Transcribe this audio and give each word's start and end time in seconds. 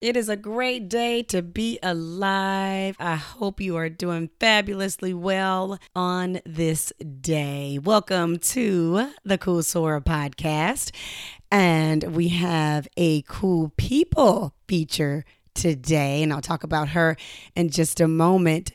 It 0.00 0.16
is 0.16 0.30
a 0.30 0.36
great 0.36 0.88
day 0.88 1.22
to 1.24 1.42
be 1.42 1.78
alive. 1.82 2.96
I 2.98 3.16
hope 3.16 3.60
you 3.60 3.76
are 3.76 3.90
doing 3.90 4.30
fabulously 4.40 5.12
well 5.12 5.78
on 5.94 6.40
this 6.46 6.90
day. 7.20 7.78
Welcome 7.84 8.38
to 8.38 9.10
the 9.24 9.36
Cool 9.36 9.60
Soror 9.60 10.02
podcast. 10.02 10.92
And 11.50 12.16
we 12.16 12.28
have 12.28 12.88
a 12.96 13.20
cool 13.28 13.74
people 13.76 14.54
feature 14.66 15.26
today, 15.52 16.22
and 16.22 16.32
I'll 16.32 16.40
talk 16.40 16.64
about 16.64 16.88
her 16.88 17.18
in 17.54 17.68
just 17.68 18.00
a 18.00 18.08
moment. 18.08 18.72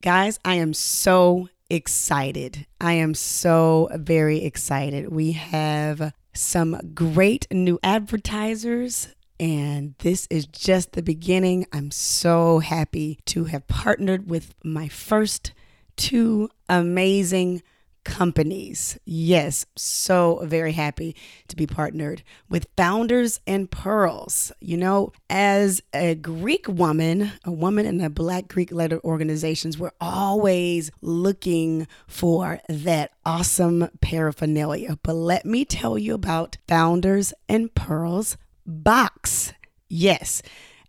Guys, 0.00 0.38
I 0.44 0.54
am 0.54 0.72
so 0.74 1.48
excited. 1.68 2.68
I 2.80 2.92
am 2.92 3.14
so 3.14 3.88
very 3.94 4.44
excited. 4.44 5.10
We 5.10 5.32
have 5.32 6.12
some 6.34 6.78
great 6.94 7.48
new 7.50 7.80
advertisers 7.82 9.08
and 9.40 9.94
this 9.98 10.26
is 10.30 10.46
just 10.46 10.92
the 10.92 11.02
beginning. 11.02 11.66
I'm 11.72 11.90
so 11.90 12.58
happy 12.58 13.20
to 13.26 13.44
have 13.44 13.66
partnered 13.66 14.28
with 14.28 14.54
my 14.64 14.88
first 14.88 15.52
two 15.96 16.48
amazing 16.68 17.62
companies. 18.04 18.98
Yes, 19.04 19.66
so 19.76 20.40
very 20.44 20.72
happy 20.72 21.14
to 21.48 21.56
be 21.56 21.66
partnered 21.66 22.22
with 22.48 22.66
Founders 22.76 23.38
and 23.46 23.70
Pearls. 23.70 24.50
You 24.60 24.78
know, 24.78 25.12
as 25.28 25.82
a 25.92 26.14
Greek 26.14 26.66
woman, 26.68 27.32
a 27.44 27.52
woman 27.52 27.86
in 27.86 27.98
the 27.98 28.08
Black 28.08 28.48
Greek 28.48 28.72
letter 28.72 29.00
organizations, 29.04 29.78
we're 29.78 29.90
always 30.00 30.90
looking 31.02 31.86
for 32.06 32.60
that 32.68 33.12
awesome 33.26 33.88
paraphernalia. 34.00 34.98
But 35.02 35.14
let 35.14 35.44
me 35.44 35.64
tell 35.64 35.98
you 35.98 36.14
about 36.14 36.56
Founders 36.66 37.34
and 37.48 37.74
Pearls 37.74 38.36
box. 38.68 39.52
Yes. 39.88 40.42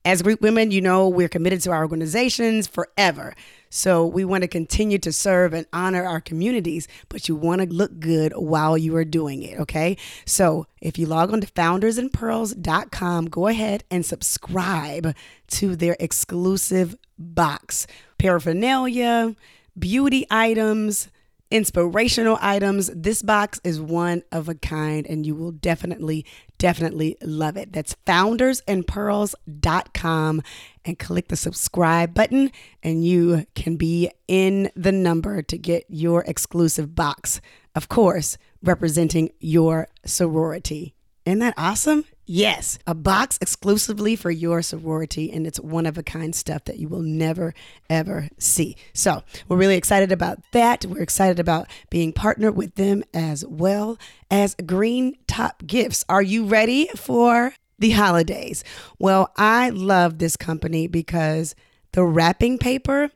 As 0.05 0.21
Greek 0.21 0.41
women, 0.41 0.71
you 0.71 0.81
know, 0.81 1.09
we're 1.09 1.27
committed 1.27 1.61
to 1.61 1.71
our 1.71 1.81
organizations 1.81 2.67
forever. 2.67 3.33
So 3.69 4.05
we 4.05 4.25
want 4.25 4.41
to 4.41 4.47
continue 4.47 4.97
to 4.99 5.11
serve 5.11 5.53
and 5.53 5.67
honor 5.71 6.03
our 6.03 6.21
communities, 6.21 6.87
but 7.07 7.27
you 7.27 7.35
want 7.35 7.61
to 7.61 7.67
look 7.67 7.99
good 7.99 8.33
while 8.35 8.77
you 8.77 8.95
are 8.95 9.05
doing 9.05 9.43
it, 9.43 9.59
okay? 9.59 9.97
So 10.25 10.65
if 10.81 10.97
you 10.97 11.05
log 11.05 11.31
on 11.31 11.41
to 11.41 11.47
foundersandpearls.com, 11.47 13.25
go 13.25 13.47
ahead 13.47 13.83
and 13.91 14.05
subscribe 14.05 15.15
to 15.49 15.75
their 15.75 15.95
exclusive 15.99 16.95
box. 17.17 17.85
Paraphernalia, 18.17 19.35
beauty 19.77 20.25
items, 20.31 21.09
inspirational 21.51 22.37
items. 22.41 22.89
This 22.95 23.21
box 23.21 23.59
is 23.63 23.79
one 23.81 24.23
of 24.31 24.49
a 24.49 24.55
kind, 24.55 25.05
and 25.07 25.25
you 25.25 25.35
will 25.35 25.51
definitely, 25.51 26.25
definitely 26.57 27.17
love 27.21 27.57
it. 27.57 27.73
That's 27.73 27.97
foundersandpearls.com 28.05 30.41
and 30.85 30.99
click 30.99 31.27
the 31.27 31.35
subscribe 31.35 32.13
button, 32.13 32.51
and 32.83 33.03
you 33.05 33.45
can 33.55 33.75
be 33.75 34.09
in 34.27 34.69
the 34.75 34.91
number 34.91 35.41
to 35.41 35.57
get 35.57 35.85
your 35.89 36.23
exclusive 36.25 36.93
box. 36.95 37.41
Of 37.75 37.89
course, 37.89 38.37
representing 38.61 39.31
your 39.39 39.87
sorority. 40.05 40.93
Isn't 41.25 41.39
that 41.39 41.55
awesome? 41.57 42.05
Yes, 42.31 42.77
a 42.85 42.93
box 42.93 43.39
exclusively 43.41 44.15
for 44.15 44.29
your 44.29 44.61
sorority, 44.61 45.31
and 45.31 45.47
it's 45.47 45.59
one 45.59 45.87
of 45.87 45.97
a 45.97 46.03
kind 46.03 46.35
stuff 46.35 46.65
that 46.65 46.77
you 46.77 46.87
will 46.87 47.01
never, 47.01 47.55
ever 47.89 48.29
see. 48.37 48.75
So, 48.93 49.23
we're 49.47 49.57
really 49.57 49.77
excited 49.77 50.11
about 50.11 50.37
that. 50.51 50.85
We're 50.85 51.01
excited 51.01 51.39
about 51.39 51.67
being 51.89 52.13
partnered 52.13 52.55
with 52.55 52.75
them 52.75 53.03
as 53.15 53.43
well 53.47 53.97
as 54.29 54.53
Green 54.63 55.17
Top 55.25 55.65
Gifts. 55.65 56.05
Are 56.07 56.21
you 56.21 56.45
ready 56.45 56.89
for 56.95 57.55
the 57.79 57.89
holidays? 57.89 58.63
Well, 58.99 59.33
I 59.35 59.71
love 59.71 60.19
this 60.19 60.37
company 60.37 60.85
because 60.85 61.55
the 61.93 62.03
wrapping 62.03 62.59
paper 62.59 63.09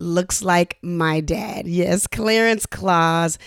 looks 0.00 0.42
like 0.42 0.78
my 0.82 1.20
dad. 1.20 1.68
Yes, 1.68 2.08
Clarence 2.08 2.66
Claus. 2.66 3.38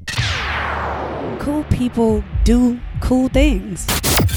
Cool 1.38 1.64
people 1.64 2.25
do 2.44 2.81
cool 3.00 3.28
things. 3.28 3.87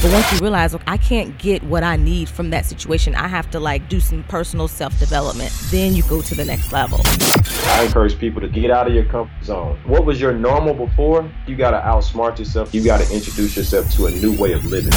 But 0.01 0.11
once 0.13 0.31
you 0.31 0.39
realize, 0.39 0.75
I 0.87 0.97
can't 0.97 1.37
get 1.37 1.63
what 1.63 1.83
I 1.83 1.95
need 1.95 2.29
from 2.29 2.51
that 2.51 2.65
situation, 2.65 3.15
I 3.15 3.27
have 3.27 3.49
to 3.51 3.59
like 3.59 3.89
do 3.89 3.99
some 3.99 4.23
personal 4.23 4.67
self 4.67 4.97
development. 4.99 5.51
Then 5.71 5.93
you 5.93 6.03
go 6.03 6.21
to 6.21 6.35
the 6.35 6.45
next 6.45 6.71
level. 6.71 6.99
I 7.71 7.83
encourage 7.83 8.17
people 8.17 8.41
to 8.41 8.47
get 8.47 8.71
out 8.71 8.87
of 8.87 8.93
your 8.93 9.05
comfort 9.05 9.43
zone. 9.43 9.79
What 9.85 10.05
was 10.05 10.21
your 10.21 10.33
normal 10.33 10.73
before? 10.73 11.29
You 11.47 11.55
got 11.55 11.71
to 11.71 11.79
outsmart 11.79 12.39
yourself. 12.39 12.73
You 12.73 12.83
got 12.83 13.01
to 13.01 13.13
introduce 13.13 13.57
yourself 13.57 13.89
to 13.95 14.07
a 14.07 14.11
new 14.11 14.37
way 14.39 14.53
of 14.53 14.65
living. 14.65 14.91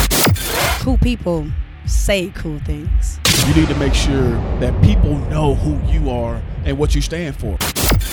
Cool 0.79 0.97
people 0.97 1.47
say 1.85 2.31
cool 2.35 2.59
things. 2.59 3.19
You 3.47 3.55
need 3.55 3.67
to 3.67 3.75
make 3.75 3.93
sure 3.93 4.31
that 4.59 4.79
people 4.83 5.17
know 5.29 5.55
who 5.55 5.79
you 5.91 6.09
are 6.09 6.41
and 6.65 6.77
what 6.77 6.95
you 6.95 7.01
stand 7.01 7.35
for. 7.35 7.57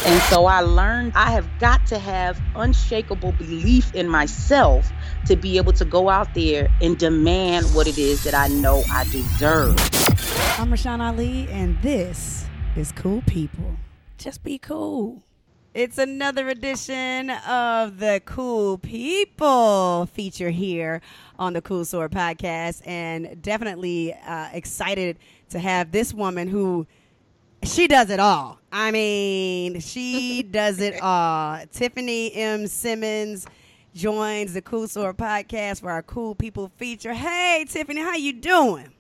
And 0.07 0.23
so 0.23 0.47
I 0.47 0.61
learned 0.61 1.13
I 1.15 1.31
have 1.31 1.49
got 1.59 1.87
to 1.87 1.99
have 1.99 2.41
unshakable 2.55 3.33
belief 3.33 3.95
in 3.95 4.09
myself 4.09 4.91
to 5.27 5.37
be 5.37 5.57
able 5.57 5.73
to 5.75 5.85
go 5.85 6.09
out 6.09 6.35
there 6.35 6.69
and 6.81 6.99
demand 6.99 7.67
what 7.75 7.87
it 7.87 7.99
is 7.99 8.25
that 8.25 8.35
I 8.35 8.49
know 8.49 8.83
I 8.91 9.05
deserve. 9.05 9.79
I'm 10.59 10.71
Rashawn 10.71 11.01
Ali, 11.01 11.49
and 11.51 11.81
this 11.83 12.47
is 12.77 12.93
Cool 12.93 13.23
People. 13.27 13.77
Just 14.19 14.43
be 14.43 14.59
cool. 14.59 15.23
It's 15.73 15.99
another 15.99 16.49
edition 16.49 17.31
of 17.31 17.99
the 17.99 18.21
Cool 18.25 18.79
People 18.79 20.07
feature 20.07 20.51
here 20.51 21.01
on 21.39 21.53
the 21.53 21.63
Cool 21.63 21.85
Soror 21.85 22.09
podcast, 22.09 22.83
and 22.87 23.41
definitely 23.41 24.13
uh, 24.13 24.49
excited 24.53 25.19
to 25.51 25.59
have 25.59 25.93
this 25.93 26.13
woman 26.13 26.49
who 26.49 26.87
she 27.65 27.87
does 27.87 28.11
it 28.11 28.21
all. 28.21 28.59
I 28.73 28.91
mean, 28.91 29.81
she 29.81 30.43
does 30.43 30.81
it 30.81 31.01
all. 31.03 31.61
Tiffany 31.73 32.33
M. 32.35 32.67
Simmons 32.67 33.47
joins 33.95 34.55
the 34.55 34.63
Cool 34.63 34.87
Soror 34.87 35.15
podcast 35.15 35.81
for 35.81 35.91
our 35.91 36.03
Cool 36.03 36.35
People 36.35 36.71
feature. 36.77 37.13
Hey, 37.13 37.67
Tiffany, 37.69 38.01
how 38.01 38.15
you 38.15 38.33
doing? 38.33 38.93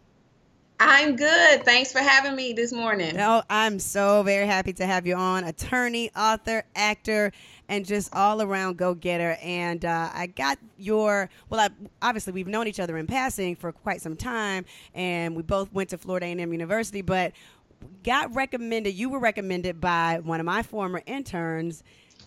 I'm 0.82 1.14
good. 1.14 1.62
Thanks 1.64 1.92
for 1.92 1.98
having 1.98 2.34
me 2.34 2.54
this 2.54 2.72
morning. 2.72 3.14
Oh, 3.20 3.42
I'm 3.50 3.78
so 3.78 4.22
very 4.22 4.46
happy 4.46 4.72
to 4.74 4.86
have 4.86 5.06
you 5.06 5.14
on. 5.14 5.44
Attorney, 5.44 6.10
author, 6.16 6.64
actor, 6.74 7.32
and 7.68 7.84
just 7.84 8.14
all 8.14 8.40
around 8.40 8.78
go 8.78 8.94
getter. 8.94 9.36
And 9.42 9.84
uh, 9.84 10.08
I 10.14 10.26
got 10.26 10.58
your, 10.78 11.28
well, 11.50 11.60
I, 11.60 11.68
obviously 12.00 12.32
we've 12.32 12.48
known 12.48 12.66
each 12.66 12.80
other 12.80 12.96
in 12.96 13.06
passing 13.06 13.56
for 13.56 13.72
quite 13.72 14.00
some 14.00 14.16
time, 14.16 14.64
and 14.94 15.36
we 15.36 15.42
both 15.42 15.70
went 15.70 15.90
to 15.90 15.98
Florida 15.98 16.24
A&M 16.24 16.50
University, 16.50 17.02
but 17.02 17.32
got 18.02 18.34
recommended, 18.34 18.94
you 18.94 19.10
were 19.10 19.18
recommended 19.18 19.80
by 19.80 20.20
one 20.22 20.40
of 20.40 20.46
my 20.46 20.62
former 20.62 21.02
interns, 21.06 21.82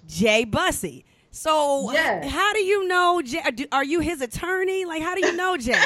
Jay 0.07 0.45
Bussey. 0.45 1.05
So, 1.35 1.91
Yes. 1.91 2.29
how 2.31 2.53
do 2.53 2.59
you 2.63 2.87
know 2.87 3.19
Jay? 3.23 3.41
Are 3.71 3.83
you 3.83 4.01
his 4.01 4.21
attorney? 4.21 4.85
Like, 4.85 5.01
how 5.01 5.15
do 5.15 5.25
you 5.25 5.35
know 5.35 5.57
Jay? 5.57 5.73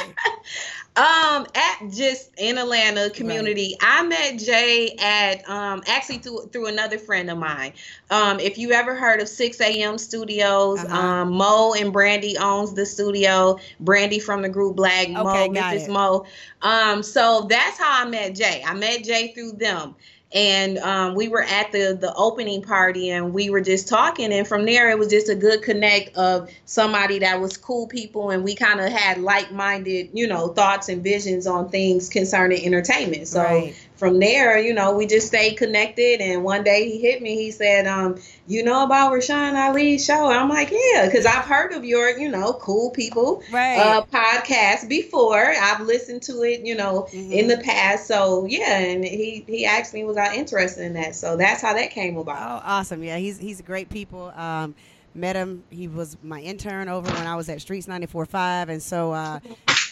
Um, 0.95 1.45
at 1.53 1.91
just 1.91 2.31
in 2.39 2.57
Atlanta 2.57 3.11
community, 3.11 3.77
I 3.81 4.01
met 4.01 4.39
Jay 4.39 4.95
at 4.99 5.47
um 5.47 5.83
actually 5.85 6.17
through 6.17 6.49
through 6.51 6.65
another 6.69 6.97
friend 6.97 7.29
of 7.29 7.37
mine. 7.37 7.73
Um, 8.09 8.39
if 8.39 8.57
you 8.57 8.71
ever 8.71 8.95
heard 8.95 9.21
of 9.21 9.29
6 9.29 9.61
a.m. 9.61 9.99
Studios, 9.99 10.79
Uh-huh. 10.83 10.97
um, 10.97 11.33
Mo 11.33 11.73
and 11.73 11.93
Brandy 11.93 12.35
owns 12.39 12.73
the 12.73 12.83
studio. 12.83 13.59
Brandy 13.79 14.17
from 14.17 14.41
the 14.41 14.49
group 14.49 14.75
Blaque 14.75 15.11
Mo, 15.11 15.27
Okay, 15.29 15.49
got 15.49 15.75
Mrs. 15.75 15.85
it. 15.87 15.91
Mo. 15.91 16.25
Um, 16.63 17.03
so 17.03 17.45
that's 17.47 17.77
how 17.77 18.03
I 18.03 18.09
met 18.09 18.33
Jay. 18.33 18.63
I 18.65 18.73
met 18.73 19.03
Jay 19.03 19.33
through 19.35 19.51
them. 19.51 19.93
And 20.33 20.77
um, 20.79 21.15
we 21.15 21.29
were 21.29 21.43
at 21.43 21.71
the 21.71 21.97
the 21.99 22.13
opening 22.15 22.61
party, 22.61 23.09
and 23.11 23.33
we 23.33 23.49
were 23.49 23.61
just 23.61 23.87
talking. 23.87 24.33
And 24.33 24.45
from 24.45 24.65
there, 24.65 24.91
it 24.91 24.99
was 24.99 25.07
just 25.07 25.29
a 25.29 25.35
good 25.35 25.61
connect 25.61 26.15
of 26.17 26.49
somebody 26.65 27.19
that 27.19 27.39
was 27.39 27.55
cool 27.55 27.87
people, 27.87 28.31
and 28.31 28.43
we 28.43 28.55
kind 28.55 28.81
of 28.81 28.91
had 28.91 29.19
like 29.19 29.51
minded, 29.51 30.09
you 30.13 30.27
know, 30.27 30.49
thoughts 30.49 30.89
and 30.89 31.01
visions 31.01 31.47
on 31.47 31.69
things 31.69 32.09
concerning 32.09 32.65
entertainment. 32.65 33.27
So 33.27 33.41
Right. 33.41 33.75
From 33.97 34.19
there, 34.19 34.59
you 34.59 34.73
know, 34.73 34.95
we 34.95 35.05
just 35.07 35.27
stayed 35.27 35.55
connected. 35.57 36.21
And 36.21 36.43
one 36.43 36.63
day 36.63 36.87
he 36.89 36.99
hit 36.99 37.21
me. 37.21 37.35
He 37.35 37.51
said, 37.51 37.87
um, 37.87 38.17
"You 38.47 38.63
know 38.63 38.83
about 38.85 39.11
Rashawn 39.11 39.55
Ali's 39.55 40.05
show?" 40.05 40.29
I'm 40.29 40.49
like, 40.49 40.71
"Yeah," 40.71 41.05
because 41.05 41.25
I've 41.25 41.45
heard 41.45 41.73
of 41.73 41.83
your, 41.83 42.09
you 42.17 42.29
know, 42.29 42.53
cool 42.53 42.91
people 42.91 43.41
Right. 43.51 43.77
uh, 43.77 44.03
podcast 44.11 44.87
before. 44.87 45.51
I've 45.59 45.81
listened 45.81 46.21
to 46.23 46.43
it, 46.43 46.61
you 46.65 46.75
know, 46.75 47.07
Mhm. 47.11 47.31
in 47.31 47.47
the 47.47 47.57
past. 47.57 48.07
So 48.07 48.45
yeah, 48.45 48.77
and 48.77 49.03
he 49.03 49.43
he 49.47 49.65
asked 49.65 49.93
me 49.93 50.03
was 50.03 50.17
I 50.17 50.35
interested 50.35 50.83
in 50.85 50.93
that. 50.93 51.15
So 51.15 51.35
that's 51.35 51.61
how 51.61 51.73
that 51.73 51.89
came 51.91 52.17
about. 52.17 52.37
Oh, 52.37 52.61
awesome! 52.67 53.03
Yeah, 53.03 53.17
he's 53.17 53.37
he's 53.39 53.59
a 53.59 53.63
great 53.63 53.89
people. 53.89 54.31
Um, 54.35 54.75
met 55.15 55.35
him. 55.35 55.63
He 55.71 55.87
was 55.87 56.15
my 56.21 56.39
intern 56.41 56.87
over 56.89 57.11
when 57.11 57.25
I 57.25 57.35
was 57.35 57.49
at 57.49 57.57
Streetz 57.57 57.87
94.5, 57.87 58.69
and 58.69 58.83
so 58.83 59.11
uh, 59.13 59.39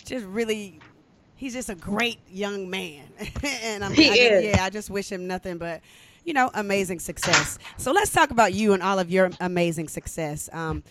just 0.06 0.24
really, 0.28 0.80
he's 1.36 1.54
just 1.54 1.70
a 1.70 1.76
great 1.76 2.20
young 2.30 2.70
man. 2.70 3.06
and 3.44 3.84
I'm, 3.84 3.94
He 3.94 4.10
I 4.10 4.14
is. 4.14 4.46
yeah, 4.46 4.64
I 4.64 4.70
just 4.70 4.90
wish 4.90 5.12
him 5.12 5.28
nothing 5.28 5.58
but. 5.58 5.82
You 6.24 6.34
know, 6.34 6.50
amazing 6.56 7.02
success. 7.02 7.60
So 7.78 7.92
let's 7.92 8.12
talk 8.12 8.32
about 8.32 8.52
you 8.52 8.74
and 8.74 8.82
all 8.82 8.98
of 8.98 9.12
your 9.12 9.30
amazing 9.40 9.88
success. 9.90 10.50
Um, 10.54 10.84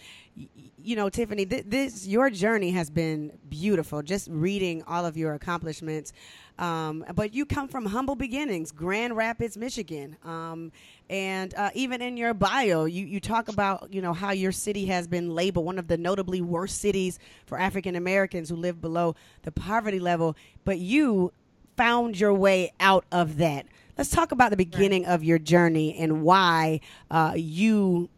you 0.79 0.95
know, 0.95 1.09
Tiffany, 1.09 1.45
th- 1.45 1.65
this 1.67 2.07
your 2.07 2.31
journey 2.31 2.71
has 2.71 2.89
been 2.89 3.37
beautiful. 3.49 4.01
Just 4.03 4.29
reading 4.31 4.85
all 4.87 5.05
of 5.05 5.17
your 5.17 5.35
accomplishments, 5.35 6.13
um, 6.59 7.05
but 7.15 7.35
you 7.35 7.45
come 7.45 7.67
from 7.67 7.87
humble 7.87 8.15
beginnings, 8.15 8.71
Grand 8.71 9.17
Rapids, 9.17 9.57
Michigan, 9.57 10.17
um, 10.25 10.71
and 11.11 11.53
uh, 11.55 11.71
even 11.75 12.01
in 12.01 12.17
your 12.17 12.33
bio, 12.33 12.85
you 12.85 13.05
you 13.05 13.19
talk 13.19 13.49
about 13.49 13.93
you 13.93 14.01
know 14.01 14.13
how 14.13 14.31
your 14.31 14.53
city 14.53 14.87
has 14.87 15.09
been 15.09 15.35
labeled 15.35 15.67
one 15.67 15.79
of 15.79 15.89
the 15.89 15.97
notably 15.97 16.41
worst 16.41 16.81
cities 16.81 17.19
for 17.47 17.59
African 17.59 17.97
Americans 17.97 18.51
who 18.51 18.57
live 18.57 18.81
below 18.81 19.17
the 19.43 19.51
poverty 19.51 19.99
level. 19.99 20.37
But 20.65 20.79
you 20.79 21.33
found 21.77 22.19
your 22.21 22.33
way 22.33 22.73
out 22.79 23.05
of 23.11 23.39
that. 23.39 23.67
Let's 23.99 24.11
talk 24.11 24.33
about 24.33 24.51
the 24.51 24.57
beginning 24.57 25.07
of 25.07 25.25
your 25.25 25.39
journey 25.39 25.97
and 25.99 26.23
why 26.23 26.81
uh, 27.11 27.35
you 27.37 28.09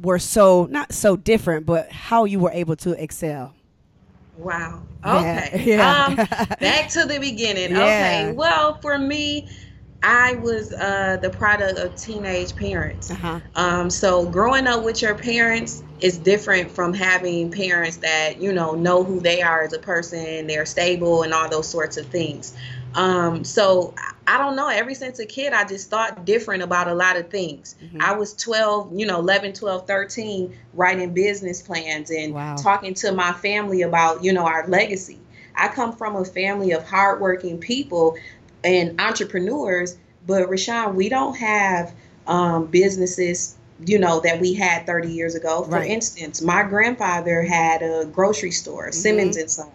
were 0.00 0.18
so 0.18 0.66
not 0.70 0.92
so 0.92 1.16
different, 1.16 1.66
but 1.66 1.90
how 1.90 2.24
you 2.24 2.38
were 2.38 2.52
able 2.52 2.76
to 2.76 2.92
excel. 3.02 3.54
Wow. 4.40 4.82
Yeah, 5.04 5.48
Okay. 5.48 5.62
yeah. 5.76 6.04
Um, 6.06 6.16
back 6.60 6.88
to 6.90 7.04
the 7.04 7.18
beginning. 7.18 7.70
Yeah. 7.70 7.84
Okay. 7.84 8.32
Well, 8.32 8.74
for 8.74 8.98
me, 8.98 9.48
I 10.02 10.34
was 10.36 10.72
uh, 10.72 11.18
the 11.20 11.30
product 11.30 11.78
of 11.78 11.94
teenage 11.96 12.56
parents. 12.56 13.10
Uh-huh. 13.10 13.40
Um, 13.54 13.90
so 13.90 14.26
growing 14.26 14.66
up 14.66 14.82
with 14.84 15.02
your 15.02 15.14
parents 15.14 15.82
is 16.00 16.16
different 16.16 16.70
from 16.70 16.94
having 16.94 17.50
parents 17.50 17.98
that 17.98 18.40
you 18.40 18.52
know 18.52 18.74
know 18.74 19.04
who 19.04 19.20
they 19.20 19.42
are 19.42 19.62
as 19.62 19.72
a 19.74 19.78
person, 19.78 20.46
they're 20.46 20.66
stable, 20.66 21.22
and 21.22 21.34
all 21.34 21.48
those 21.50 21.68
sorts 21.68 21.96
of 21.96 22.06
things. 22.06 22.56
Um, 22.94 23.44
so 23.44 23.94
I- 24.26 24.38
don't 24.38 24.56
know. 24.56 24.68
Ever 24.68 24.94
since 24.94 25.18
a 25.18 25.26
kid, 25.26 25.52
I 25.52 25.64
just 25.64 25.90
thought 25.90 26.24
different 26.24 26.62
about 26.62 26.88
a 26.88 26.94
lot 26.94 27.16
of 27.16 27.30
things. 27.30 27.74
Mhm. 27.82 28.00
I 28.00 28.12
was 28.12 28.32
12, 28.34 28.90
you 28.94 29.06
know, 29.06 29.18
11, 29.18 29.52
12, 29.52 29.86
13, 29.86 30.52
writing 30.74 31.12
business 31.12 31.60
plans 31.62 32.10
and 32.10 32.34
Wow. 32.34 32.56
talking 32.56 32.94
to 32.94 33.12
my 33.12 33.32
family 33.32 33.82
about, 33.82 34.22
you 34.24 34.32
know, 34.32 34.46
our 34.46 34.66
legacy. 34.68 35.18
I 35.56 35.68
come 35.68 35.92
from 35.96 36.16
a 36.16 36.24
family 36.24 36.70
of 36.72 36.84
hardworking 36.84 37.58
people 37.58 38.16
and 38.64 39.00
entrepreneurs, 39.00 39.96
but 40.26 40.48
Rashawn, 40.48 40.94
we 40.94 41.08
don't 41.08 41.36
have 41.36 41.92
um, 42.26 42.66
businesses, 42.66 43.56
you 43.84 43.98
know, 43.98 44.20
that 44.20 44.40
we 44.40 44.54
had 44.54 44.86
30 44.86 45.10
years 45.10 45.34
ago. 45.34 45.62
For 45.64 45.70
Right. 45.70 45.90
instance, 45.90 46.40
my 46.40 46.62
grandfather 46.62 47.42
had 47.42 47.82
a 47.82 48.04
grocery 48.04 48.52
store, 48.52 48.84
Mm-hmm. 48.84 48.92
Simmons 48.92 49.36
and 49.36 49.50
Sons. 49.50 49.70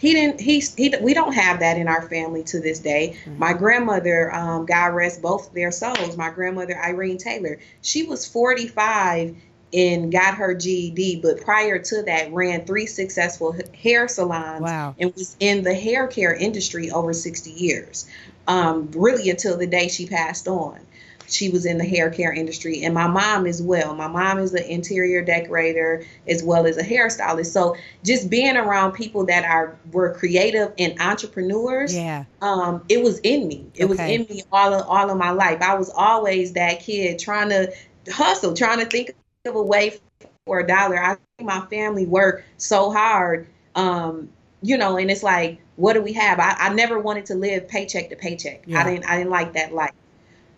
He 0.00 0.14
didn't. 0.14 0.40
He, 0.40 0.60
he. 0.60 0.94
We 1.02 1.12
don't 1.12 1.34
have 1.34 1.60
that 1.60 1.76
in 1.76 1.86
our 1.86 2.00
family 2.08 2.42
to 2.44 2.58
this 2.58 2.78
day. 2.78 3.18
My 3.36 3.52
grandmother, 3.52 4.34
um, 4.34 4.64
God 4.64 4.94
rest 4.94 5.20
both 5.20 5.52
their 5.52 5.70
souls. 5.70 6.16
My 6.16 6.30
grandmother 6.30 6.74
Irene 6.74 7.18
Taylor. 7.18 7.58
She 7.82 8.04
was 8.04 8.24
45 8.26 9.36
and 9.72 10.10
got 10.10 10.34
her 10.34 10.54
GED, 10.54 11.20
but 11.22 11.42
prior 11.42 11.78
to 11.78 12.02
that, 12.04 12.32
ran 12.32 12.64
three 12.64 12.86
successful 12.86 13.54
hair 13.74 14.08
salons 14.08 14.62
Wow. 14.62 14.94
and 14.98 15.14
was 15.14 15.36
in 15.38 15.62
the 15.62 15.74
hair 15.74 16.06
care 16.06 16.34
industry 16.34 16.90
over 16.90 17.12
60 17.12 17.50
years. 17.50 18.08
Um, 18.48 18.90
really 18.94 19.28
until 19.30 19.58
the 19.58 19.66
day 19.66 19.88
she 19.88 20.06
passed 20.06 20.48
on. 20.48 20.80
She 21.30 21.48
was 21.48 21.64
in 21.64 21.78
the 21.78 21.84
hair 21.84 22.10
care 22.10 22.32
industry, 22.32 22.82
and 22.82 22.92
my 22.94 23.06
mom 23.06 23.46
as 23.46 23.62
well. 23.62 23.94
My 23.94 24.08
mom 24.08 24.38
is 24.38 24.52
an 24.52 24.64
interior 24.64 25.22
decorator 25.22 26.04
as 26.26 26.42
well 26.42 26.66
as 26.66 26.76
a 26.76 26.82
hairstylist. 26.82 27.46
So 27.46 27.76
just 28.04 28.28
being 28.28 28.56
around 28.56 28.92
people 28.92 29.26
that 29.26 29.44
are 29.44 29.76
were 29.92 30.12
creative 30.14 30.72
and 30.78 31.00
entrepreneurs, 31.00 31.94
Yeah. 31.94 32.24
um, 32.42 32.84
it 32.88 33.02
was 33.02 33.18
in 33.20 33.46
me. 33.48 33.66
It 33.74 33.86
was 33.86 34.00
in 34.00 34.26
me 34.28 34.42
all 34.52 34.74
of 34.74 34.86
all 34.88 35.10
of 35.10 35.16
my 35.16 35.30
life. 35.30 35.62
I 35.62 35.74
was 35.74 35.90
always 35.94 36.52
that 36.54 36.80
kid 36.80 37.18
trying 37.18 37.50
to 37.50 37.72
hustle, 38.12 38.54
trying 38.54 38.78
to 38.80 38.86
think 38.86 39.12
of 39.46 39.54
a 39.54 39.62
way 39.62 39.98
for 40.46 40.60
a 40.60 40.66
dollar. 40.66 41.02
I 41.02 41.16
think 41.36 41.48
my 41.48 41.60
family 41.66 42.06
worked 42.06 42.44
so 42.56 42.90
hard, 42.90 43.46
um, 43.74 44.28
you 44.62 44.76
know, 44.76 44.96
and 44.96 45.10
it's 45.10 45.22
like, 45.22 45.60
what 45.76 45.94
do 45.94 46.02
we 46.02 46.12
have? 46.14 46.38
I, 46.38 46.56
I 46.58 46.74
never 46.74 46.98
wanted 46.98 47.26
to 47.26 47.34
live 47.34 47.68
paycheck 47.68 48.10
to 48.10 48.16
paycheck. 48.16 48.64
Yeah. 48.66 48.80
I 48.80 48.84
didn't 48.84 49.04
I 49.06 49.16
didn't 49.16 49.30
like 49.30 49.54
that 49.54 49.72
life. 49.72 49.92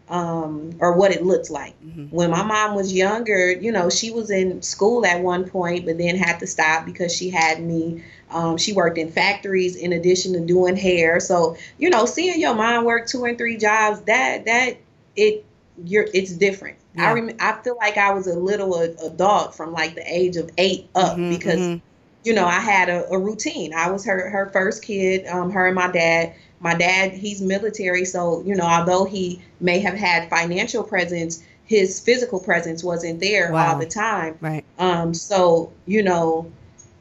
Um, 0.09 0.73
or 0.81 0.93
what 0.95 1.13
it 1.13 1.25
looked 1.25 1.49
like. 1.49 1.75
Mhm. 1.83 2.13
When 2.13 2.31
my 2.31 2.43
mom 2.43 2.75
was 2.75 2.93
younger, 2.93 3.51
you 3.51 3.73
know, 3.73 3.89
she 3.89 4.11
was 4.11 4.31
in 4.31 4.61
school 4.61 5.07
at 5.07 5.23
one 5.23 5.45
point, 5.45 5.87
but 5.87 5.97
then 5.97 6.17
had 6.17 6.41
to 6.41 6.47
stop 6.47 6.85
because 6.85 7.15
she 7.17 7.31
had 7.31 7.63
me. 7.63 8.03
Um, 8.31 8.59
she 8.59 8.73
worked 8.75 8.99
in 8.99 9.11
factories 9.11 9.77
in 9.77 9.93
addition 9.93 10.35
to 10.35 10.41
doing 10.41 10.77
hair. 10.77 11.19
So, 11.21 11.57
you 11.79 11.89
know, 11.89 12.05
seeing 12.05 12.39
your 12.41 12.55
mom 12.55 12.85
work 12.85 13.07
two 13.07 13.25
and 13.25 13.39
three 13.39 13.57
jobs, 13.57 14.01
that 14.03 14.45
that 14.47 14.77
it 15.17 15.45
you're 15.85 16.07
it's 16.13 16.33
different. 16.33 16.77
Yeah. 16.95 17.09
I 17.09 17.13
rem- 17.13 17.37
I 17.41 17.53
feel 17.63 17.77
like 17.77 17.97
I 17.97 18.13
was 18.13 18.27
a 18.27 18.39
little 18.39 18.75
a- 18.75 19.07
adult 19.07 19.55
from 19.55 19.73
like 19.73 19.95
the 19.95 20.05
age 20.07 20.37
of 20.37 20.51
eight 20.59 20.89
up 20.95 21.17
Mhm, 21.17 21.31
because 21.39 21.61
mhm. 21.61 21.81
you 22.25 22.35
know 22.35 22.45
I 22.45 22.61
had 22.61 22.89
a, 22.91 23.09
a 23.11 23.19
routine. 23.19 23.73
I 23.73 23.91
was 23.91 24.05
her 24.05 24.29
her 24.29 24.51
first 24.53 24.83
kid. 24.85 25.27
Um, 25.27 25.51
her 25.53 25.67
and 25.67 25.75
my 25.75 25.91
dad. 25.91 26.35
My 26.63 26.75
dad, 26.75 27.13
he's 27.13 27.41
military, 27.43 28.05
so 28.05 28.43
you 28.47 28.55
know, 28.55 28.65
although 28.65 29.05
he 29.05 29.43
may 29.61 29.81
have 29.81 29.95
had 29.95 30.31
financial 30.31 30.83
presence, 30.85 31.43
his 31.65 31.99
physical 32.01 32.39
presence 32.41 32.85
wasn't 32.85 33.21
there 33.21 33.51
Wow. 33.53 33.73
all 33.75 33.79
the 33.79 33.87
time. 33.87 34.39
Right. 34.41 34.65
Um, 34.79 35.13
so 35.15 35.73
you 35.87 36.03
know, 36.03 36.51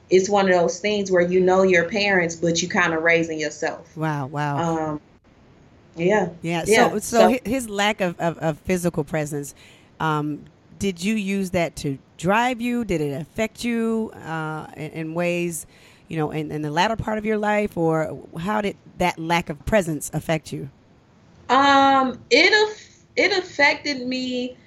it's 0.09 0.29
one 0.29 0.49
of 0.49 0.55
those 0.59 0.79
things 0.79 1.11
where 1.11 1.21
you 1.21 1.39
know 1.39 1.63
your 1.63 1.85
parents, 1.89 2.35
but 2.35 2.61
you 2.61 2.67
kind 2.67 2.93
of 2.93 3.03
raising 3.03 3.39
yourself. 3.39 3.95
Wow. 3.95 4.27
Wow. 4.27 4.57
Um, 4.57 5.01
yeah. 5.95 6.29
Yeah. 6.41 6.63
Yeah, 6.67 6.89
So, 6.89 6.99
so, 6.99 7.31
so- 7.33 7.39
his 7.49 7.69
lack 7.69 8.01
of, 8.01 8.19
of, 8.19 8.37
of 8.39 8.57
physical 8.59 9.03
presence, 9.03 9.53
um, 9.99 10.43
did 10.79 11.03
you 11.03 11.15
use 11.15 11.51
that 11.51 11.75
to 11.77 11.97
drive 12.17 12.59
you? 12.61 12.83
Did 12.83 13.01
it 13.01 13.21
affect 13.21 13.63
you 13.63 14.11
uh, 14.25 14.67
in, 14.75 14.91
in 14.91 15.13
ways, 15.13 15.65
you 16.11 16.17
know, 16.17 16.29
in, 16.31 16.51
in 16.51 16.61
the 16.61 16.69
latter 16.69 16.97
part 16.97 17.17
of 17.17 17.25
your 17.25 17.37
life, 17.37 17.77
or 17.77 18.21
how 18.37 18.59
did 18.59 18.75
that 18.97 19.17
lack 19.17 19.49
of 19.49 19.65
presence 19.65 20.11
affect 20.13 20.51
you? 20.51 20.69
Um, 21.47 22.19
it 22.29 22.77
it 23.15 23.37
affected 23.37 24.05
me 24.05 24.57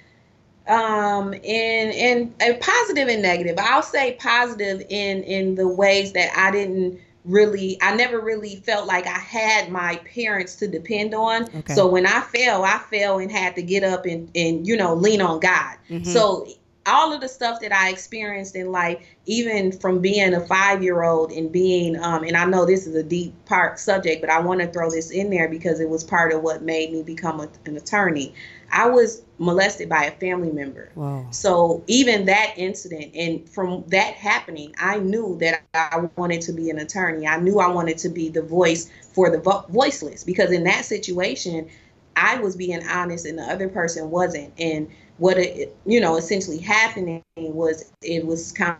um 0.67 1.35
in 1.35 1.91
in 1.91 2.33
a 2.41 2.55
positive 2.55 3.09
and 3.09 3.21
negative. 3.21 3.57
I'll 3.59 3.83
say 3.83 4.13
positive 4.19 4.81
in 4.89 5.21
in 5.21 5.53
the 5.53 5.67
ways 5.67 6.13
that 6.13 6.31
I 6.35 6.49
didn't 6.49 6.99
really 7.25 7.77
I 7.79 7.95
never 7.95 8.19
really 8.19 8.55
felt 8.55 8.87
like 8.87 9.05
I 9.05 9.19
had 9.19 9.69
my 9.69 9.97
parents 9.97 10.55
to 10.55 10.67
depend 10.67 11.13
on. 11.13 11.43
Okay. 11.43 11.75
So 11.75 11.85
when 11.85 12.07
I 12.07 12.21
fell, 12.21 12.63
I 12.65 12.79
fell 12.89 13.19
and 13.19 13.31
had 13.31 13.55
to 13.57 13.61
get 13.61 13.83
up 13.83 14.07
and 14.07 14.31
and 14.33 14.65
you 14.65 14.75
know 14.77 14.95
lean 14.95 15.21
on 15.21 15.39
God. 15.39 15.77
Mhm. 15.91 16.07
So 16.07 16.47
all 16.85 17.13
of 17.13 17.21
the 17.21 17.27
stuff 17.27 17.61
that 17.61 17.71
I 17.71 17.89
experienced 17.89 18.55
in 18.55 18.71
life, 18.71 18.99
even 19.25 19.71
from 19.71 19.99
being 19.99 20.33
a 20.33 20.45
five 20.45 20.83
year 20.83 21.03
old 21.03 21.31
and 21.31 21.51
being, 21.51 21.99
um, 21.99 22.23
and 22.23 22.37
I 22.37 22.45
know 22.45 22.65
this 22.65 22.85
is 22.85 22.95
a 22.95 23.03
deep 23.03 23.33
part 23.45 23.79
subject, 23.79 24.21
but 24.21 24.29
I 24.29 24.39
want 24.39 24.61
to 24.61 24.67
throw 24.67 24.89
this 24.89 25.11
in 25.11 25.29
there 25.29 25.49
because 25.49 25.79
it 25.79 25.89
was 25.89 26.03
part 26.03 26.31
of 26.33 26.41
what 26.41 26.61
made 26.61 26.91
me 26.91 27.01
become 27.01 27.39
a, 27.39 27.49
an 27.65 27.75
attorney. 27.77 28.33
I 28.71 28.87
was 28.87 29.23
molested 29.37 29.89
by 29.89 30.05
a 30.05 30.11
family 30.11 30.51
member. 30.51 30.89
Whoa. 30.95 31.27
So 31.31 31.83
even 31.87 32.25
that 32.25 32.53
incident, 32.57 33.15
and 33.15 33.47
from 33.49 33.83
that 33.87 34.15
happening, 34.15 34.73
I 34.79 34.99
knew 34.99 35.37
that 35.39 35.63
I 35.73 36.09
wanted 36.15 36.41
to 36.41 36.53
be 36.53 36.69
an 36.69 36.79
attorney. 36.79 37.27
I 37.27 37.39
knew 37.39 37.59
I 37.59 37.67
wanted 37.67 37.97
to 37.99 38.09
be 38.09 38.29
the 38.29 38.41
voice 38.41 38.89
for 39.13 39.29
the 39.29 39.39
vo- 39.39 39.65
voiceless 39.69 40.23
because 40.23 40.51
in 40.51 40.63
that 40.65 40.85
situation, 40.85 41.69
I 42.15 42.39
was 42.39 42.55
being 42.55 42.85
honest 42.87 43.25
and 43.25 43.37
the 43.37 43.43
other 43.43 43.69
person 43.69 44.09
wasn't. 44.09 44.53
And 44.57 44.89
what 45.17 45.37
it, 45.37 45.75
you 45.85 45.99
know, 45.99 46.17
essentially 46.17 46.57
happening 46.57 47.23
was 47.37 47.91
it 48.01 48.25
was 48.25 48.51
kind 48.51 48.77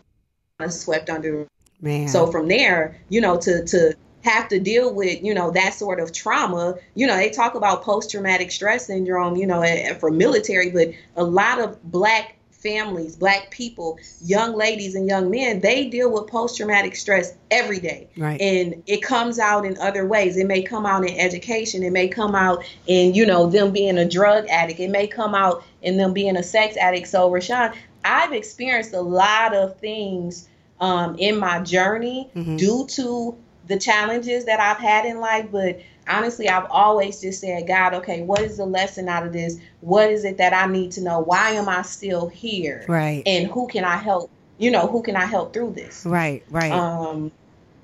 of 0.60 0.72
swept 0.72 1.10
under 1.10 1.48
Man. 1.82 2.08
so 2.08 2.28
from 2.28 2.48
there, 2.48 3.00
you 3.10 3.22
know, 3.22 3.38
to 3.38 3.64
to 3.66 3.96
have 4.22 4.48
to 4.50 4.60
deal 4.60 4.94
with, 4.94 5.24
you 5.24 5.34
know, 5.34 5.52
that 5.52 5.74
sort 5.74 6.00
of 6.00 6.12
trauma, 6.12 6.76
you 6.96 7.06
know, 7.06 7.16
they 7.16 7.30
talk 7.30 7.56
about 7.56 7.84
post 7.84 8.12
traumatic 8.12 8.52
stress 8.52 8.88
syndrome, 8.88 9.36
you 9.36 9.46
know, 9.46 9.62
eh, 9.62 9.94
for 9.94 10.10
military, 10.10 10.72
but 10.72 10.90
a 11.16 11.24
lot 11.24 11.60
of 11.60 11.82
black 11.92 12.36
families, 12.70 13.16
black 13.16 13.52
people, 13.52 13.98
young 14.24 14.56
ladies 14.56 14.96
and 14.96 15.08
young 15.08 15.30
men, 15.30 15.60
they 15.62 15.88
deal 15.88 16.12
with 16.12 16.28
post 16.28 16.58
traumatic 16.58 16.96
stress 16.96 17.34
every 17.52 17.80
day. 17.80 18.08
Right. 18.18 18.42
And 18.42 18.82
it 18.88 19.04
comes 19.04 19.38
out 19.38 19.66
in 19.66 19.78
other 19.78 20.06
ways. 20.06 20.36
It 20.36 20.48
may 20.48 20.64
come 20.64 20.86
out 20.86 21.08
in 21.08 21.18
education, 21.20 21.84
it 21.84 21.92
may 21.92 22.08
come 22.08 22.34
out 22.34 22.64
in, 22.88 23.14
you 23.14 23.26
know, 23.26 23.48
them 23.48 23.72
being 23.72 23.98
a 24.00 24.08
drug 24.10 24.48
addict, 24.48 24.80
it 24.80 24.90
may 24.90 25.06
come 25.08 25.36
out 25.36 25.64
in 25.84 25.98
them 25.98 26.12
being 26.14 26.36
a 26.38 26.44
sex 26.44 26.76
addict. 26.78 27.08
So 27.08 27.30
Rashawn, 27.30 27.76
I've 28.04 28.34
experienced 28.34 28.94
a 28.94 29.02
lot 29.02 29.54
of 29.54 29.80
things 29.80 30.48
um, 30.80 31.16
in 31.18 31.38
my 31.38 31.60
journey 31.62 32.30
Mhm. 32.36 32.58
due 32.58 32.86
to 32.88 33.36
the 33.68 33.80
challenges 33.80 34.46
that 34.46 34.60
I've 34.60 34.78
had 34.78 35.06
in 35.06 35.20
life. 35.20 35.46
But 35.52 35.80
honestly, 36.08 36.50
I've 36.50 36.68
always 36.70 37.22
just 37.22 37.42
said, 37.42 37.68
God, 37.68 37.94
okay, 37.96 38.22
what 38.22 38.42
is 38.42 38.58
the 38.58 38.66
lesson 38.66 39.10
out 39.10 39.26
of 39.26 39.34
this? 39.34 39.58
What 39.82 40.10
is 40.10 40.26
it 40.26 40.38
that 40.38 40.54
I 40.54 40.72
need 40.72 40.92
to 40.94 41.02
know? 41.02 41.20
Why 41.20 41.52
am 41.52 41.68
I 41.70 41.82
still 41.82 42.28
here? 42.28 42.86
right. 42.88 43.24
And 43.26 43.48
who 43.48 43.68
can 43.68 43.84
I 43.84 43.98
help? 43.98 44.30
You 44.58 44.72
know, 44.72 44.88
who 44.88 45.02
can 45.04 45.16
I 45.16 45.26
help 45.26 45.54
through 45.54 45.74
this? 45.74 46.06
right. 46.06 46.44
Right. 46.50 46.72
Um, 46.72 47.32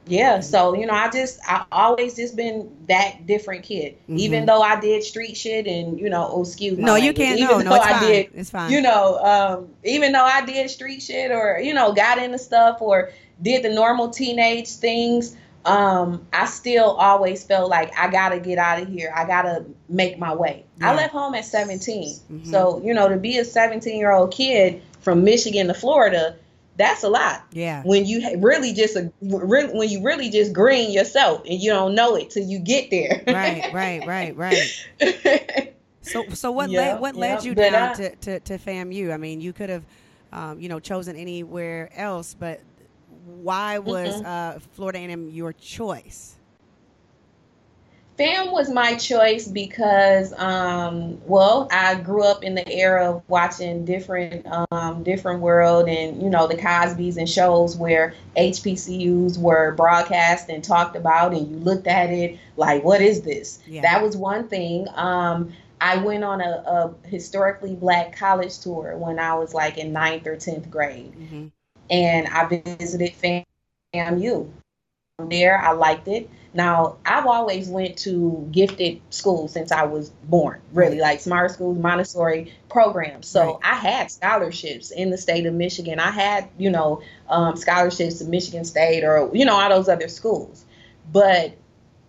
yeah, 0.07 0.39
so 0.39 0.73
you 0.73 0.87
know, 0.87 0.93
I 0.93 1.09
just 1.09 1.39
I 1.47 1.63
always 1.71 2.15
just 2.15 2.35
been 2.35 2.75
that 2.87 3.27
different 3.27 3.63
kid. 3.63 3.97
Even 4.07 4.43
Mhm. 4.43 4.47
though 4.47 4.61
I 4.61 4.79
did 4.79 5.03
street 5.03 5.37
shit 5.37 5.67
and 5.67 5.99
you 5.99 6.09
know, 6.09 6.27
oh 6.31 6.41
excuse 6.41 6.75
me 6.77 6.83
no, 6.83 6.95
you 6.95 7.03
language, 7.13 7.17
can't. 7.17 7.39
even 7.39 7.49
No, 7.49 7.57
no, 7.59 7.69
though 7.69 7.75
it's 7.75 7.85
I 7.85 7.89
fine. 7.91 8.11
did 8.11 8.27
it's 8.33 8.49
fine. 8.49 8.71
you 8.71 8.81
know, 8.81 9.17
um, 9.19 9.67
even 9.83 10.11
though 10.11 10.23
I 10.25 10.43
did 10.43 10.69
street 10.71 11.01
shit 11.03 11.31
or, 11.31 11.59
you 11.61 11.73
know, 11.75 11.93
got 11.93 12.17
into 12.17 12.39
stuff 12.39 12.81
or 12.81 13.11
did 13.41 13.63
the 13.63 13.69
normal 13.69 14.09
teenage 14.09 14.69
things, 14.69 15.35
um, 15.65 16.25
I 16.33 16.45
still 16.45 16.91
always 16.91 17.43
felt 17.43 17.69
like 17.69 17.97
I 17.97 18.09
gotta 18.09 18.39
get 18.39 18.57
out 18.57 18.81
of 18.81 18.87
here. 18.89 19.11
I 19.15 19.25
gotta 19.25 19.65
make 19.89 20.17
my 20.17 20.33
way. 20.33 20.65
Yeah. 20.79 20.91
I 20.91 20.95
left 20.95 21.11
home 21.13 21.35
at 21.35 21.45
17. 21.45 22.15
Mhm. 22.31 22.47
So, 22.47 22.81
you 22.83 22.93
know, 22.93 23.09
to 23.09 23.17
be 23.17 23.37
a 23.37 23.45
17 23.45 23.97
year 23.99 24.11
old 24.11 24.31
kid 24.33 24.81
from 25.01 25.23
Michigan 25.23 25.67
to 25.67 25.73
Florida, 25.73 26.35
that's 26.77 27.03
a 27.03 27.09
lot. 27.09 27.43
yeah. 27.51 27.83
When 27.83 28.05
you 28.05 28.37
really 28.39 28.73
just, 28.73 28.95
a, 28.95 29.11
re- 29.21 29.67
when 29.71 29.89
you 29.89 30.01
really 30.03 30.29
just 30.29 30.51
green 30.53 30.89
yourself 30.91 31.41
and 31.47 31.61
you 31.61 31.69
don't 31.71 31.93
know 31.93 32.15
it 32.15 32.31
till 32.31 32.43
you 32.45 32.57
get 32.59 32.89
there. 32.89 33.21
right. 33.27 33.71
Right. 33.73 34.05
Right. 34.07 34.35
Right. 34.35 35.73
So, 36.03 36.27
so 36.29 36.51
what 36.51 36.71
Yeah, 36.71 36.79
led 36.93 36.99
what 36.99 37.13
yeah, 37.15 37.21
led 37.21 37.43
you 37.45 37.53
but 37.53 37.69
down 37.71 37.89
I- 37.89 37.93
to, 37.93 38.15
to 38.15 38.39
to 38.39 38.57
FAMU? 38.57 39.13
I 39.13 39.17
mean, 39.17 39.39
you 39.39 39.53
could 39.53 39.69
have, 39.69 39.83
um, 40.33 40.59
you 40.59 40.67
know, 40.67 40.79
chosen 40.79 41.15
anywhere 41.15 41.89
else, 41.95 42.33
but 42.37 42.59
why 43.25 43.79
was 43.79 44.21
uh, 44.21 44.59
Florida 44.73 44.99
A&M 44.99 45.29
your 45.29 45.53
choice? 45.53 46.37
FAM 48.17 48.51
was 48.51 48.69
my 48.69 48.95
choice 48.95 49.47
because, 49.47 50.33
um, 50.37 51.19
well, 51.25 51.67
I 51.71 51.95
grew 51.95 52.23
up 52.23 52.43
in 52.43 52.53
the 52.55 52.69
era 52.69 53.09
of 53.09 53.23
watching 53.27 53.85
different, 53.85 54.45
um, 54.71 55.03
different 55.03 55.39
world, 55.39 55.87
and 55.89 56.21
you 56.21 56.29
know 56.29 56.47
the 56.47 56.57
Cosby's 56.57 57.17
and 57.17 57.27
shows 57.27 57.77
where 57.77 58.13
HBCUs 58.35 59.37
were 59.39 59.73
broadcast 59.75 60.49
and 60.49 60.63
talked 60.63 60.95
about, 60.95 61.33
and 61.33 61.49
you 61.49 61.57
looked 61.57 61.87
at 61.87 62.11
it 62.11 62.37
like, 62.57 62.83
what 62.83 63.01
is 63.01 63.21
this? 63.21 63.59
Yeah. 63.67 63.81
That 63.81 64.03
was 64.03 64.15
one 64.15 64.47
thing. 64.47 64.87
Um, 64.95 65.53
I 65.79 65.97
went 65.97 66.23
on 66.23 66.41
a, 66.41 66.63
a 67.03 67.07
historically 67.07 67.73
black 67.73 68.15
college 68.15 68.59
tour 68.59 68.95
when 68.97 69.17
I 69.17 69.33
was 69.33 69.53
like 69.55 69.77
in 69.79 69.93
ninth 69.93 70.27
or 70.27 70.35
tenth 70.35 70.69
grade 70.69 71.13
hmm 71.13 71.47
and 71.91 72.27
I 72.27 72.45
visited 72.47 73.13
FAMU. 73.93 74.49
From 75.17 75.29
there, 75.29 75.61
I 75.61 75.73
liked 75.73 76.07
it. 76.07 76.29
Now, 76.53 76.97
I've 77.05 77.27
always 77.27 77.69
went 77.69 77.97
to 77.99 78.47
gifted 78.51 79.01
schools 79.09 79.53
since 79.53 79.71
I 79.71 79.83
was 79.83 80.09
born, 80.09 80.59
really, 80.73 80.99
like 80.99 81.19
smart 81.19 81.51
schools, 81.51 81.77
Montessori 81.77 82.53
programs. 82.69 83.27
So 83.27 83.53
Right. 83.53 83.59
I 83.63 83.75
had 83.75 84.11
scholarships 84.11 84.91
in 84.91 85.11
the 85.11 85.17
state 85.17 85.45
of 85.45 85.53
Michigan. 85.53 85.99
I 85.99 86.11
had, 86.11 86.49
you 86.57 86.69
know, 86.71 87.01
um, 87.29 87.55
scholarships 87.55 88.17
to 88.19 88.25
Michigan 88.25 88.65
State 88.65 89.03
or, 89.03 89.29
you 89.33 89.45
know, 89.45 89.55
all 89.55 89.69
those 89.69 89.87
other 89.87 90.07
schools. 90.07 90.65
But 91.11 91.53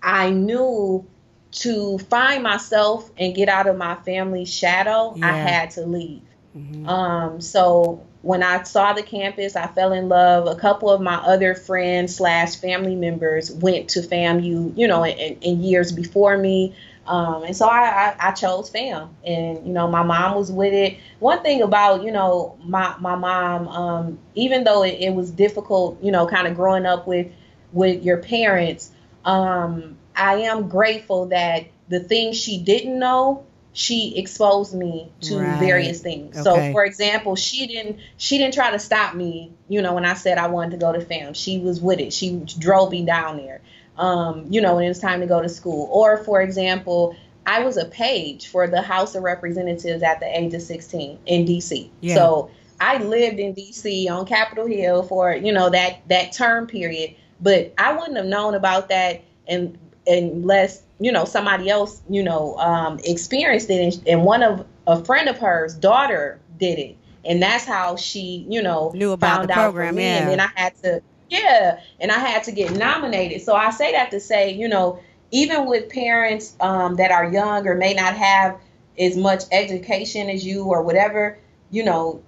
I 0.02 0.30
knew 0.30 1.06
to 1.52 1.98
find 1.98 2.42
myself 2.42 3.10
and 3.18 3.34
get 3.34 3.48
out 3.48 3.66
of 3.66 3.76
my 3.76 3.94
family's 3.96 4.52
shadow, 4.52 5.14
I 5.22 5.32
had 5.32 5.70
to 5.72 5.86
leave. 5.86 6.22
hmm 6.54 6.88
Um, 6.88 7.40
so 7.40 8.00
when 8.22 8.42
I 8.42 8.62
saw 8.62 8.92
the 8.92 9.02
campus, 9.02 9.56
I 9.56 9.66
fell 9.66 9.92
in 9.92 10.08
love. 10.08 10.46
A 10.46 10.54
couple 10.54 10.90
of 10.90 11.00
my 11.00 11.16
other 11.16 11.54
friends 11.54 12.16
slash 12.16 12.56
family 12.56 12.94
members 12.94 13.50
went 13.50 13.90
to 13.90 14.00
FAMU, 14.00 14.76
you 14.76 14.86
know, 14.86 15.04
in, 15.04 15.38
in 15.40 15.62
years 15.62 15.92
before 15.92 16.38
me. 16.38 16.74
Um, 17.04 17.42
and 17.42 17.56
so 17.56 17.66
I, 17.66 17.80
I, 17.80 18.28
I 18.28 18.30
chose 18.30 18.70
FAM 18.70 19.10
and, 19.26 19.66
you 19.66 19.72
know, 19.72 19.88
my 19.88 20.04
mom 20.04 20.36
was 20.36 20.52
with 20.52 20.72
it. 20.72 20.98
One 21.18 21.42
thing 21.42 21.60
about, 21.60 22.04
you 22.04 22.12
know, 22.12 22.56
my, 22.64 22.94
my 23.00 23.16
mom, 23.16 23.66
um, 23.66 24.18
even 24.36 24.62
though 24.62 24.84
it, 24.84 25.00
it 25.00 25.12
was 25.12 25.32
difficult, 25.32 26.00
you 26.00 26.12
know, 26.12 26.28
kind 26.28 26.46
of 26.46 26.54
growing 26.54 26.86
up 26.86 27.08
with, 27.08 27.26
with 27.72 28.04
your 28.04 28.18
parents, 28.18 28.92
um, 29.24 29.96
I 30.14 30.42
am 30.42 30.68
grateful 30.68 31.26
that 31.26 31.66
the 31.88 31.98
things 31.98 32.40
she 32.40 32.58
didn't 32.58 32.98
know, 32.98 33.44
she 33.72 34.16
exposed 34.18 34.74
me 34.74 35.10
to 35.22 35.38
Right. 35.38 35.58
various 35.58 36.00
things. 36.00 36.36
Okay. 36.36 36.42
So, 36.44 36.72
for 36.72 36.84
example, 36.84 37.36
she 37.36 37.66
didn't 37.66 37.98
she 38.16 38.38
didn't 38.38 38.54
try 38.54 38.70
to 38.70 38.78
stop 38.78 39.14
me. 39.14 39.52
You 39.68 39.80
know, 39.82 39.94
when 39.94 40.04
I 40.04 40.14
said 40.14 40.38
I 40.38 40.48
wanted 40.48 40.72
to 40.72 40.76
go 40.76 40.92
to 40.92 41.00
FAM, 41.00 41.34
she 41.34 41.58
was 41.58 41.80
with 41.80 41.98
it. 42.00 42.12
She 42.12 42.42
drove 42.58 42.90
me 42.90 43.04
down 43.04 43.38
there. 43.38 43.60
Um, 43.96 44.46
you 44.50 44.60
know, 44.60 44.76
when 44.76 44.84
it 44.84 44.88
was 44.88 44.98
time 45.00 45.20
to 45.20 45.26
go 45.26 45.40
to 45.42 45.48
school. 45.48 45.88
Or, 45.90 46.18
for 46.18 46.40
example, 46.40 47.14
I 47.46 47.64
was 47.64 47.76
a 47.76 47.84
page 47.84 48.48
for 48.48 48.66
the 48.66 48.80
House 48.80 49.14
of 49.14 49.22
Representatives 49.22 50.02
at 50.02 50.20
the 50.20 50.38
age 50.38 50.54
of 50.54 50.62
16 50.62 51.18
in 51.26 51.44
DC. 51.44 51.90
Yeah. 52.00 52.14
So 52.14 52.50
I 52.80 52.98
lived 52.98 53.38
in 53.38 53.54
DC 53.54 54.10
on 54.10 54.26
Capitol 54.26 54.66
Hill 54.66 55.02
for 55.02 55.32
you 55.34 55.52
know 55.52 55.70
that 55.70 56.00
that 56.08 56.32
term 56.32 56.66
period, 56.66 57.14
but 57.40 57.72
I 57.78 57.92
wouldn't 57.92 58.16
have 58.16 58.26
known 58.26 58.54
about 58.54 58.88
that 58.90 59.22
and 59.46 59.78
unless 60.06 60.82
you 60.98 61.12
know 61.12 61.24
somebody 61.24 61.68
else 61.68 62.00
you 62.08 62.22
know 62.22 62.56
um, 62.58 62.98
experienced 63.04 63.70
it, 63.70 63.94
and, 63.94 64.08
and 64.08 64.24
one 64.24 64.42
of 64.42 64.66
a 64.86 65.04
friend 65.04 65.28
of 65.28 65.38
hers 65.38 65.74
daughter 65.74 66.40
did 66.58 66.78
it, 66.78 66.96
and 67.24 67.42
that's 67.42 67.64
how 67.64 67.96
she 67.96 68.46
you 68.48 68.62
know 68.62 68.92
Knew 68.94 69.12
about 69.12 69.36
found 69.36 69.48
the 69.48 69.52
out 69.54 69.64
program, 69.64 69.98
yeah. 69.98 70.18
and 70.18 70.28
then 70.28 70.40
I 70.40 70.48
had 70.54 70.74
to 70.82 71.02
yeah, 71.28 71.80
and 71.98 72.12
I 72.12 72.18
had 72.18 72.44
to 72.44 72.52
get 72.52 72.72
nominated. 72.76 73.42
So 73.42 73.54
I 73.54 73.70
say 73.70 73.92
that 73.92 74.10
to 74.10 74.20
say 74.20 74.52
you 74.52 74.68
know 74.68 75.00
even 75.32 75.66
with 75.66 75.88
parents 75.88 76.54
um, 76.60 76.96
that 76.96 77.10
are 77.10 77.32
young 77.32 77.66
or 77.66 77.74
may 77.74 77.94
not 77.94 78.14
have 78.14 78.60
as 78.98 79.16
much 79.16 79.44
education 79.50 80.28
as 80.28 80.44
you 80.44 80.64
or 80.64 80.82
whatever, 80.82 81.38
you 81.70 81.82
know, 81.82 82.22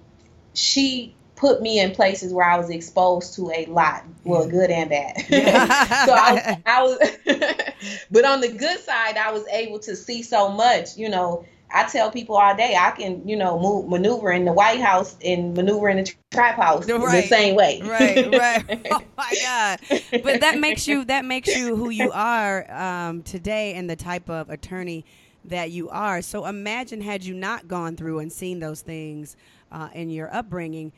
she 0.53 1.15
put 1.35 1.61
me 1.61 1.79
in 1.79 1.91
places 1.91 2.33
where 2.33 2.45
I 2.45 2.57
was 2.57 2.69
exposed 2.69 3.35
to 3.35 3.51
a 3.51 3.65
lot, 3.65 4.03
well, 4.23 4.47
good 4.47 4.69
and 4.69 4.89
bad. 4.89 5.15
So 6.05 6.13
I, 6.13 6.61
I 6.65 6.83
was, 6.83 6.97
but 8.11 8.25
on 8.25 8.41
the 8.41 8.49
good 8.49 8.79
side, 8.79 9.17
I 9.17 9.31
was 9.31 9.45
able 9.47 9.79
to 9.79 9.95
see 9.95 10.23
so 10.23 10.49
much. 10.49 10.97
You 10.97 11.09
know, 11.09 11.45
I 11.73 11.85
tell 11.85 12.11
people 12.11 12.37
all 12.37 12.55
day 12.55 12.75
I 12.79 12.91
can, 12.91 13.27
you 13.27 13.35
know, 13.35 13.59
move, 13.59 13.89
maneuver 13.89 14.31
in 14.31 14.45
the 14.45 14.53
White 14.53 14.81
House 14.81 15.15
and 15.23 15.53
maneuver 15.55 15.89
in 15.89 15.97
the 15.97 16.13
trap 16.31 16.55
house 16.55 16.85
the 16.85 17.25
same 17.27 17.55
way. 17.55 17.81
right, 17.83 18.31
right. 18.31 18.87
Oh 18.91 19.01
my 19.17 19.35
God! 19.41 19.79
But 20.23 20.41
that 20.41 20.59
makes 20.59 20.87
you 20.87 21.05
that 21.05 21.25
makes 21.25 21.55
you 21.55 21.75
who 21.75 21.89
you 21.89 22.11
are 22.11 22.71
um, 22.71 23.23
today 23.23 23.73
and 23.73 23.89
the 23.89 23.95
type 23.95 24.29
of 24.29 24.49
attorney 24.49 25.05
that 25.45 25.71
you 25.71 25.89
are. 25.89 26.21
So 26.21 26.45
imagine 26.45 27.01
had 27.01 27.23
you 27.23 27.33
not 27.33 27.67
gone 27.67 27.95
through 27.95 28.19
and 28.19 28.31
seen 28.31 28.59
those 28.59 28.81
things 28.81 29.35
uh, 29.71 29.89
in 29.93 30.09
your 30.09 30.33
upbringing, 30.33 30.91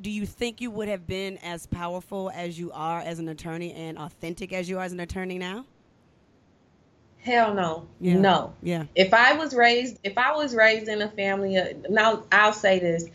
do 0.00 0.10
you 0.10 0.26
think 0.26 0.60
you 0.60 0.70
would 0.70 0.88
have 0.88 1.06
been 1.06 1.38
as 1.38 1.66
powerful 1.66 2.30
as 2.34 2.58
you 2.58 2.70
are 2.72 3.00
as 3.00 3.18
an 3.18 3.28
attorney 3.28 3.72
and 3.72 3.98
authentic 3.98 4.52
as 4.52 4.68
you 4.68 4.78
are 4.78 4.84
as 4.84 4.92
an 4.92 5.00
attorney 5.00 5.38
now? 5.38 5.64
Hell 7.22 7.54
no. 7.54 7.86
Yeah. 8.00 8.18
No. 8.18 8.54
Yeah. 8.62 8.84
If 8.94 9.12
I 9.12 9.34
was 9.34 9.54
raised, 9.54 9.98
if 10.04 10.16
I 10.16 10.34
was 10.34 10.54
raised 10.54 10.88
in 10.88 11.02
a 11.02 11.10
family, 11.10 11.56
uh, 11.56 11.74
now 11.88 12.24
I'll 12.32 12.52
say 12.52 12.78
this, 12.78 13.06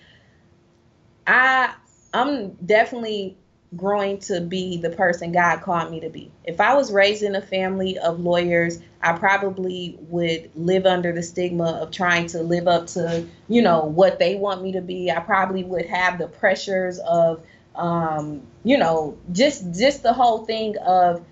I 1.26 1.74
I'm 2.14 2.52
definitely 2.66 3.38
growing 3.76 4.20
to 4.20 4.42
be 4.42 4.78
the 4.78 4.90
person 4.90 5.32
God 5.32 5.62
called 5.62 5.92
me 5.92 6.00
to 6.02 6.10
be. 6.10 6.32
If 6.44 6.62
I 6.62 6.76
was 6.76 6.92
raised 6.92 7.24
in 7.24 7.36
a 7.36 7.42
family 7.42 7.98
of 7.98 8.20
lawyers, 8.20 8.80
I 9.02 9.14
probably 9.18 9.98
would 10.10 10.52
live 10.56 10.86
under 10.86 11.12
the 11.12 11.24
stigma 11.24 11.80
of 11.82 11.92
trying 11.92 12.28
to 12.28 12.42
live 12.42 12.68
up 12.68 12.88
to, 12.88 13.26
you 13.48 13.62
know, 13.62 13.86
what 13.86 14.20
they 14.20 14.36
want 14.36 14.64
me 14.64 14.72
to 14.74 14.82
be. 14.82 15.12
I 15.12 15.20
probably 15.20 15.64
would 15.64 15.86
have 15.86 16.18
the 16.18 16.28
pressures 16.28 17.00
of 17.00 17.42
um, 17.76 18.42
you 18.64 18.78
know, 18.78 19.18
just 19.32 19.74
just 19.74 20.04
the 20.04 20.14
whole 20.14 20.46
thing 20.46 20.76
of 20.78 21.26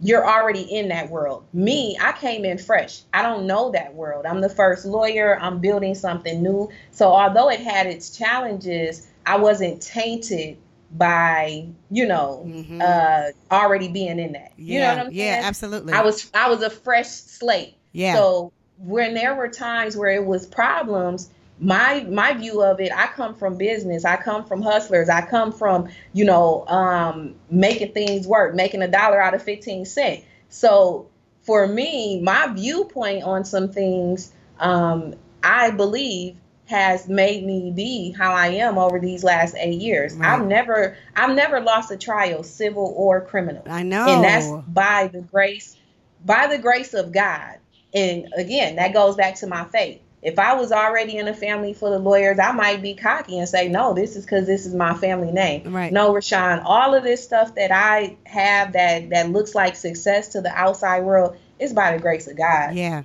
you're 0.00 0.26
already 0.28 0.62
in 0.62 0.88
that 0.88 1.08
world. 1.10 1.44
Me, 1.52 1.96
I 2.00 2.12
came 2.12 2.44
in 2.44 2.58
fresh. 2.58 3.02
I 3.14 3.22
don't 3.22 3.46
know 3.46 3.70
that 3.70 3.94
world. 3.94 4.26
I'm 4.26 4.40
the 4.40 4.48
first 4.48 4.84
lawyer. 4.84 5.38
I'm 5.40 5.58
building 5.60 5.94
something 5.94 6.42
new. 6.42 6.70
So 6.90 7.08
although 7.08 7.48
it 7.48 7.60
had 7.60 7.86
its 7.86 8.10
challenges, 8.10 9.06
I 9.24 9.38
wasn't 9.38 9.80
tainted 9.80 10.58
by, 10.96 11.66
you 11.90 12.06
know, 12.06 12.44
Mhm. 12.46 12.80
uh 12.82 13.32
already 13.54 13.88
being 13.88 14.18
in 14.18 14.32
that. 14.32 14.52
Yeah. 14.56 14.74
You 14.74 14.80
know 14.80 14.88
what 14.88 14.98
I'm 14.98 15.14
saying 15.14 15.16
yeah, 15.16 15.40
absolutely. 15.44 15.92
I 15.92 16.02
was 16.02 16.30
I 16.34 16.48
was 16.48 16.62
a 16.62 16.70
fresh 16.70 17.08
slate. 17.08 17.74
Yeah. 17.92 18.14
So 18.14 18.52
when 18.78 19.14
there 19.14 19.34
were 19.34 19.48
times 19.48 19.96
where 19.96 20.10
it 20.10 20.24
was 20.24 20.46
problems, 20.46 21.30
my 21.58 22.04
my 22.10 22.34
view 22.34 22.62
of 22.62 22.80
it, 22.80 22.92
I 22.94 23.06
come 23.06 23.34
from 23.34 23.56
business. 23.56 24.04
I 24.04 24.16
come 24.16 24.44
from 24.44 24.62
hustlers. 24.62 25.08
I 25.08 25.22
come 25.22 25.52
from, 25.52 25.88
you 26.12 26.24
know, 26.24 26.66
um, 26.68 27.34
making 27.50 27.92
things 27.92 28.26
work, 28.26 28.54
making 28.54 28.82
a 28.82 28.88
dollar 28.88 29.20
out 29.20 29.34
of 29.34 29.42
15 29.42 29.84
cent. 29.86 30.22
So 30.48 31.06
for 31.42 31.66
me, 31.66 32.20
my 32.20 32.48
viewpoint 32.48 33.22
on 33.24 33.44
some 33.44 33.70
things, 33.70 34.32
um, 34.60 35.14
I 35.42 35.70
believe 35.70 36.36
has 36.66 37.08
made 37.08 37.44
me 37.44 37.72
be 37.74 38.10
how 38.10 38.32
I 38.34 38.48
am 38.48 38.76
over 38.78 38.98
these 38.98 39.22
last 39.22 39.54
eight 39.58 39.80
years. 39.80 40.14
Right. 40.14 40.28
I've 40.28 40.46
never 40.46 40.96
I've 41.14 41.34
never 41.36 41.60
lost 41.60 41.90
a 41.90 41.96
trial, 41.96 42.42
civil 42.42 42.92
or 42.96 43.20
criminal 43.20 43.62
I 43.66 43.82
know. 43.82 44.04
and 44.06 44.24
that's 44.24 44.46
by 44.68 45.08
the 45.12 45.20
grace 45.20 45.76
by 46.24 46.46
the 46.48 46.58
grace 46.58 46.92
of 46.94 47.12
god 47.12 47.58
and 47.94 48.32
again 48.36 48.76
that 48.76 48.92
goes 48.92 49.14
back 49.16 49.36
to 49.36 49.46
my 49.46 49.64
faith 49.64 50.00
if 50.22 50.38
i 50.40 50.54
was 50.54 50.72
already 50.72 51.18
in 51.18 51.28
a 51.28 51.34
family 51.34 51.72
full 51.74 51.92
of 51.92 52.02
lawyers 52.02 52.38
i 52.40 52.50
might 52.52 52.82
be 52.82 52.94
cocky 52.94 53.38
and 53.38 53.48
say 53.48 53.68
no 53.68 53.92
this 53.94 54.16
is 54.16 54.24
because 54.24 54.46
this 54.46 54.66
is 54.66 54.74
my 54.74 54.94
family 54.94 55.30
name 55.30 55.72
Right. 55.72 55.92
no 55.92 56.12
rashawn 56.12 56.62
all 56.64 56.94
of 56.94 57.04
this 57.04 57.22
stuff 57.22 57.54
that 57.56 57.70
i 57.70 58.16
have 58.24 58.72
that 58.72 59.10
that 59.10 59.30
looks 59.30 59.54
like 59.54 59.76
success 59.76 60.28
to 60.30 60.40
the 60.40 60.50
outside 60.50 61.04
world 61.04 61.36
is 61.60 61.72
by 61.74 61.92
the 61.94 62.02
grace 62.02 62.26
of 62.26 62.36
god 62.36 62.74
Yeah. 62.74 63.02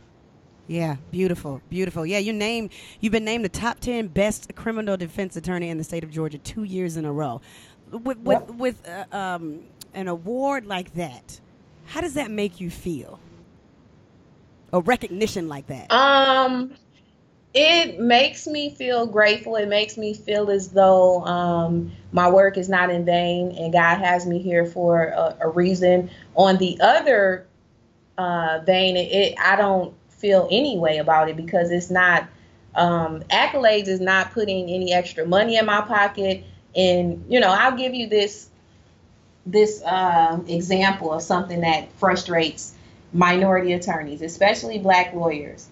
Yeah, 0.72 0.96
beautiful, 1.12 1.62
beautiful. 1.70 2.06
Yeah, 2.06 2.20
you 2.20 2.32
named 2.32 2.72
you've 3.02 3.12
been 3.12 3.26
named 3.26 3.44
the 3.44 3.50
top 3.50 3.82
ten 3.82 4.08
best 4.08 4.56
criminal 4.56 4.96
defense 4.96 5.36
attorney 5.36 5.68
in 5.68 5.78
the 5.78 5.84
state 5.84 6.02
of 6.02 6.12
Georgia 6.12 6.38
two 6.38 6.64
years 6.64 6.96
in 6.96 7.04
a 7.04 7.12
row. 7.12 7.42
With 7.92 8.20
with, 8.20 8.40
Yep. 8.40 8.50
with 8.52 8.88
uh, 8.88 9.06
um, 9.14 9.64
an 9.94 10.08
award 10.08 10.66
like 10.66 10.94
that, 10.94 11.42
how 11.88 12.00
does 12.00 12.14
that 12.14 12.32
make 12.32 12.62
you 12.62 12.70
feel? 12.70 13.20
A 14.72 14.80
recognition 14.80 15.50
like 15.50 15.68
that. 15.68 15.92
Um, 15.92 16.74
it 17.54 18.00
makes 18.00 18.48
me 18.48 18.74
feel 18.74 19.06
grateful. 19.08 19.58
It 19.58 19.68
makes 19.68 19.98
me 19.98 20.14
feel 20.14 20.50
as 20.50 20.70
though 20.70 21.26
um, 21.26 21.92
my 22.14 22.30
work 22.30 22.58
is 22.58 22.70
not 22.70 22.90
in 22.90 23.04
vain 23.04 23.52
and 23.58 23.74
God 23.74 23.98
has 23.98 24.26
me 24.26 24.40
here 24.40 24.66
for 24.66 25.08
a, 25.08 25.36
a 25.42 25.50
reason. 25.50 26.10
On 26.36 26.56
the 26.58 26.80
other 26.80 27.46
uh, 28.18 28.62
vein, 28.66 28.96
it, 28.96 29.12
it 29.12 29.36
I 29.38 29.58
don't 29.58 29.94
feel 30.22 30.48
any 30.52 30.78
way 30.78 31.00
about 31.00 31.30
it 31.30 31.36
because 31.36 31.72
it's 31.72 31.90
not 31.90 32.28
um, 32.76 33.22
accolades 33.24 33.88
is 33.88 34.00
not 34.00 34.32
putting 34.32 34.70
any 34.70 34.94
extra 34.94 35.26
money 35.26 35.58
in 35.58 35.66
my 35.66 35.82
pocket. 35.82 36.44
And 36.76 37.26
you 37.28 37.40
know, 37.40 37.50
I'll 37.50 37.76
give 37.76 37.94
you 37.94 38.08
this 38.08 38.50
this 39.46 39.82
uh, 39.84 40.40
example 40.48 41.12
of 41.12 41.22
something 41.22 41.62
that 41.62 41.92
frustrates 41.94 42.74
minority 43.12 43.74
attorneys, 43.74 44.22
especially 44.22 44.78
black 44.78 45.14
lawyers. 45.14 45.68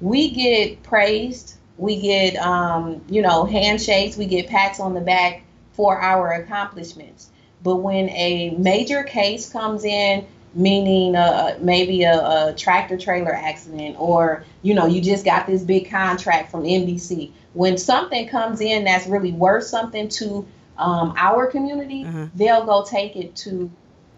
We 0.00 0.30
get 0.30 0.82
praised, 0.82 1.54
we 1.76 2.00
get 2.00 2.36
um, 2.36 3.02
you 3.08 3.22
know 3.22 3.44
handshakes, 3.44 4.16
we 4.16 4.26
get 4.26 4.48
pats 4.48 4.80
on 4.80 4.94
the 4.94 5.00
back 5.00 5.42
for 5.74 6.00
our 6.00 6.32
accomplishments. 6.32 7.28
But 7.62 7.76
when 7.76 8.08
a 8.10 8.50
major 8.58 9.04
case 9.04 9.48
comes 9.48 9.84
in, 9.84 10.26
meaning 10.54 11.16
uh, 11.16 11.56
maybe 11.60 12.02
a, 12.04 12.48
a 12.48 12.54
tractor 12.56 12.96
trailer 12.96 13.32
accident, 13.34 13.96
or 13.98 14.44
you 14.62 14.74
know 14.74 14.86
you 14.86 15.00
just 15.00 15.24
got 15.24 15.46
this 15.46 15.62
big 15.62 15.90
contract 15.90 16.50
from 16.50 16.62
NBC, 16.64 17.32
when 17.54 17.76
something 17.78 18.28
comes 18.28 18.60
in 18.60 18.84
that's 18.84 19.06
really 19.06 19.32
worth 19.32 19.64
something 19.64 20.08
to 20.08 20.46
um, 20.78 21.14
our 21.16 21.46
community, 21.46 22.04
Uh-huh. 22.04 22.26
they'll 22.34 22.64
go 22.64 22.84
take 22.84 23.16
it 23.16 23.36
to 23.36 23.70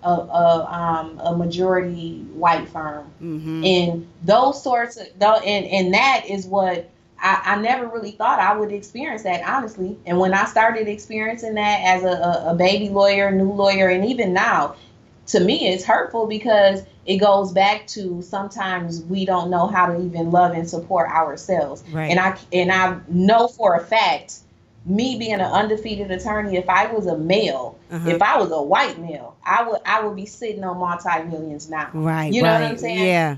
a, 0.03 0.09
a, 0.11 0.67
um, 0.71 1.19
a 1.25 1.37
majority 1.37 2.21
white 2.35 2.69
firm. 2.69 3.07
Hmm 3.19 3.65
and 3.65 4.07
those 4.23 4.63
sorts 4.63 4.97
of 4.99 5.07
though 5.19 5.37
and 5.37 5.67
and 5.67 5.95
that 5.95 6.25
is 6.29 6.47
what 6.47 6.91
I, 7.21 7.41
I 7.45 7.57
never 7.63 7.87
really 7.87 8.11
thought 8.11 8.39
I 8.39 8.55
would 8.57 8.71
experience 8.73 9.23
that 9.23 9.43
honestly. 9.49 9.97
And 10.05 10.19
when 10.19 10.35
I 10.35 10.45
started 10.45 10.89
experiencing 10.89 11.55
that 11.55 11.81
as 11.83 12.03
a, 12.05 12.09
a, 12.09 12.51
a 12.51 12.55
baby 12.55 12.91
lawyer 12.91 13.31
new 13.31 13.51
lawyer 13.53 13.89
and 13.89 14.05
even 14.05 14.33
now 14.35 14.77
to 15.27 15.41
me 15.41 15.69
it's 15.69 15.85
hurtful 15.85 16.27
because 16.27 16.83
it 17.07 17.19
goes 17.19 17.53
back 17.53 17.87
to 17.87 18.23
sometimes 18.23 19.03
we 19.05 19.25
don't 19.25 19.51
know 19.51 19.67
how 19.67 19.87
to 19.87 20.01
even 20.03 20.31
love 20.31 20.53
and 20.53 20.69
support 20.69 21.09
ourselves 21.11 21.83
Right. 21.91 22.11
and 22.11 22.21
I 22.21 22.39
and 22.53 22.71
I 22.73 22.99
know 23.09 23.49
for 23.49 23.75
a 23.75 23.81
fact 23.81 24.39
me 24.87 25.19
being 25.19 25.35
an 25.35 25.41
undefeated 25.41 26.11
attorney 26.11 26.57
if 26.57 26.69
I 26.69 26.87
was 26.93 27.07
a 27.07 27.17
male 27.17 27.79
Uh-huh. 27.91 28.11
if 28.11 28.21
I 28.21 28.39
was 28.39 28.51
a 28.51 28.61
white 28.63 28.99
male 28.99 29.37
I 29.45 29.63
would 29.67 29.81
I 29.87 30.03
would 30.05 30.17
be 30.17 30.27
sitting 30.27 30.63
on 30.65 30.79
multi 30.79 31.23
millions 31.25 31.71
now 31.71 31.89
Right. 31.95 32.33
you 32.33 32.43
know 32.43 32.49
right. 32.53 32.61
what 32.63 32.71
I'm 32.71 32.79
saying? 32.79 32.99
Yeah. 33.07 33.37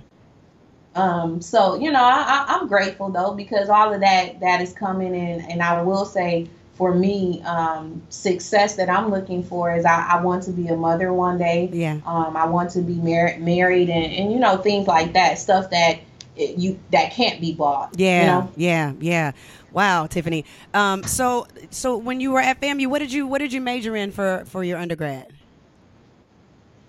Um, 0.97 1.43
so 1.43 1.75
you 1.75 1.93
know, 1.93 2.03
I, 2.03 2.47
I, 2.49 2.57
I'm 2.57 2.69
grateful 2.69 3.11
though 3.11 3.35
because 3.35 3.69
all 3.69 3.93
of 3.93 4.01
that 4.01 4.41
that 4.41 4.63
is 4.63 4.73
coming 4.73 5.15
in, 5.15 5.43
and 5.43 5.63
I 5.63 5.83
will 5.83 6.07
say 6.07 6.49
for 6.77 6.95
me, 6.95 7.43
um, 7.43 8.03
success 8.11 8.77
that 8.77 8.91
I'm 8.91 9.11
looking 9.11 9.43
for 9.43 9.75
is 9.75 9.85
I, 9.85 10.09
I 10.11 10.23
want 10.23 10.43
to 10.45 10.53
be 10.53 10.69
a 10.69 10.77
mother 10.77 11.13
one 11.13 11.39
day. 11.39 11.71
Yeah. 11.73 12.01
Um, 12.05 12.37
I 12.37 12.45
want 12.47 12.71
to 12.73 12.83
be 12.83 12.95
mar- 12.95 13.37
married, 13.39 13.89
and, 13.89 14.13
and 14.13 14.31
you 14.31 14.39
know 14.39 14.59
things 14.59 14.87
like 14.87 15.15
that, 15.15 15.39
stuff 15.39 15.71
that 15.71 16.01
it, 16.37 16.59
you 16.59 16.79
that 16.93 17.13
can't 17.13 17.41
be 17.41 17.55
bought. 17.55 17.99
Yeah, 17.99 18.21
You 18.21 18.27
know? 18.27 18.53
yeah, 18.57 18.93
yeah. 19.01 19.33
Wow, 19.73 20.07
Tiffany. 20.07 20.45
Um, 20.75 21.03
so, 21.03 21.47
so 21.71 21.97
when 21.97 22.21
you 22.21 22.31
were 22.33 22.41
at 22.41 22.61
FAMU, 22.61 22.89
what 22.89 22.99
did 22.99 23.13
you 23.13 23.27
what 23.27 23.39
did 23.39 23.53
you 23.53 23.61
major 23.61 23.97
in 23.97 24.13
for 24.13 24.45
for 24.47 24.63
your 24.63 24.79
undergrad? 24.79 25.33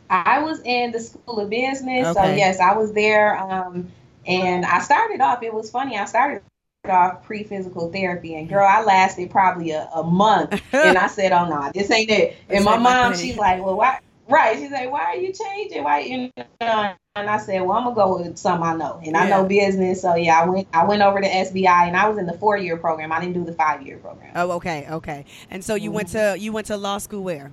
I 0.09 0.39
was 0.39 0.61
in 0.63 0.91
the 0.91 0.99
School 0.99 1.39
of 1.39 1.49
Business, 1.49 2.13
so 2.13 2.23
yes, 2.23 2.59
I 2.59 2.75
was 2.75 2.93
there. 2.93 3.37
Um, 3.37 3.91
and 4.25 4.65
I 4.65 4.79
started 4.79 5.21
off. 5.21 5.43
It 5.43 5.53
was 5.53 5.71
funny. 5.71 5.97
I 5.97 6.05
started 6.05 6.41
off 6.89 7.23
pre-physical 7.25 7.91
therapy, 7.91 8.35
and 8.35 8.47
girl, 8.49 8.67
I 8.67 8.81
lasted 8.83 9.29
probably 9.29 9.71
a, 9.71 9.87
a 9.93 10.03
month. 10.03 10.61
and 10.73 10.97
I 10.97 11.07
said, 11.17 11.31
"Oh 11.31 11.47
no, 11.47 11.71
this 11.73 11.89
ain't 11.91 12.09
it." 12.09 12.35
And 12.49 12.63
my 12.65 12.77
mom, 12.77 13.15
she's 13.15 13.37
like, 13.37 13.63
"Well, 13.63 13.77
why?" 13.77 13.99
Right? 14.29 14.57
She's 14.57 14.71
like, 14.71 14.91
"Why 14.91 15.03
are 15.05 15.15
you 15.15 15.31
changing? 15.33 15.83
Why?" 15.83 15.99
You 16.01 16.31
know? 16.61 16.93
And 17.15 17.29
I 17.29 17.37
said, 17.37 17.61
"Well, 17.61 17.71
I'm 17.77 17.83
gonna 17.85 17.95
go 17.95 18.17
with 18.23 18.37
something 18.37 18.67
I 18.67 18.75
know, 18.75 19.01
and 19.03 19.17
I 19.17 19.27
know 19.29 19.43
business." 19.45 20.01
So 20.01 20.15
yeah, 20.15 20.41
I 20.41 20.45
went. 20.49 20.67
I 20.73 20.85
went 20.85 21.01
over 21.01 21.19
to 21.21 21.27
SBI, 21.27 21.87
and 21.87 21.95
I 21.97 22.07
was 22.09 22.17
in 22.17 22.25
the 22.27 22.33
four-year 22.37 22.77
program. 22.77 23.11
I 23.11 23.19
didn't 23.19 23.33
do 23.35 23.43
the 23.45 23.53
five-year 23.53 23.97
program. 23.97 24.31
Oh, 24.35 24.51
okay, 24.51 24.85
okay. 24.89 25.25
And 25.49 25.63
so 25.63 25.75
you 25.75 25.91
went 25.91 26.09
Mm-hmm. 26.09 26.35
to 26.35 26.39
you 26.39 26.51
went 26.51 26.67
to 26.67 26.77
law 26.77 26.97
school 26.99 27.23
where? 27.23 27.51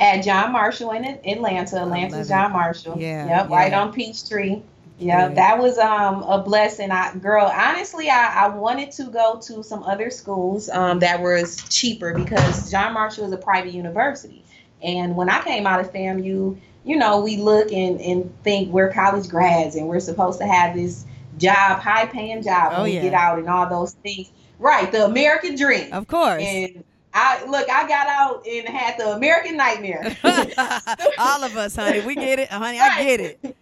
At 0.00 0.24
John 0.24 0.52
Marshall 0.52 0.90
in 0.92 1.04
Atlanta, 1.04 1.80
Atlanta 1.82 2.24
John 2.24 2.52
Marshall. 2.52 2.98
Yeah, 2.98 3.26
Yep, 3.42 3.50
right 3.50 3.70
yeah. 3.72 3.82
on 3.82 3.92
Peachtree. 3.92 4.62
Yeah. 4.98 5.28
Yeah, 5.28 5.34
that 5.34 5.58
was 5.58 5.78
um 5.78 6.22
a 6.22 6.42
blessing. 6.42 6.90
I 6.90 7.14
girl, 7.16 7.46
honestly, 7.46 8.08
I, 8.08 8.44
I 8.44 8.48
wanted 8.48 8.92
to 8.92 9.04
go 9.04 9.40
to 9.42 9.62
some 9.62 9.82
other 9.82 10.10
schools 10.10 10.68
um 10.68 11.00
that 11.00 11.20
was 11.20 11.56
cheaper 11.68 12.14
because 12.14 12.70
John 12.70 12.92
Marshall 12.92 13.26
is 13.26 13.32
a 13.32 13.36
private 13.36 13.72
university. 13.72 14.44
And 14.82 15.16
when 15.16 15.28
I 15.28 15.42
came 15.42 15.66
out 15.66 15.80
of 15.80 15.92
FAMU, 15.92 16.58
you 16.84 16.96
know, 16.96 17.20
we 17.20 17.36
look 17.36 17.72
and, 17.72 18.00
and 18.00 18.32
think 18.42 18.70
we're 18.72 18.92
college 18.92 19.28
grads 19.28 19.76
and 19.76 19.86
we're 19.88 20.00
supposed 20.00 20.40
to 20.40 20.46
have 20.46 20.74
this 20.74 21.04
job, 21.38 21.78
high 21.80 22.06
paying 22.06 22.42
job 22.42 22.72
when 22.72 22.80
Oh, 22.80 22.84
we 22.84 22.92
get 22.92 23.14
out 23.14 23.38
and 23.38 23.48
all 23.48 23.68
those 23.68 23.92
things. 23.94 24.30
Right, 24.58 24.90
the 24.90 25.04
American 25.04 25.56
dream. 25.56 25.92
Of 25.92 26.06
course. 26.06 26.42
And 26.42 26.84
I 27.14 27.44
look, 27.44 27.68
I 27.68 27.86
got 27.88 28.06
out 28.06 28.46
and 28.46 28.68
had 28.68 28.98
the 28.98 29.12
American 29.12 29.56
nightmare. 29.56 30.16
All 31.18 31.44
of 31.44 31.56
us, 31.56 31.76
honey. 31.76 32.00
We 32.00 32.14
get 32.14 32.38
it, 32.38 32.48
honey. 32.48 32.80
I 32.80 33.02
get 33.02 33.20
it. 33.20 33.56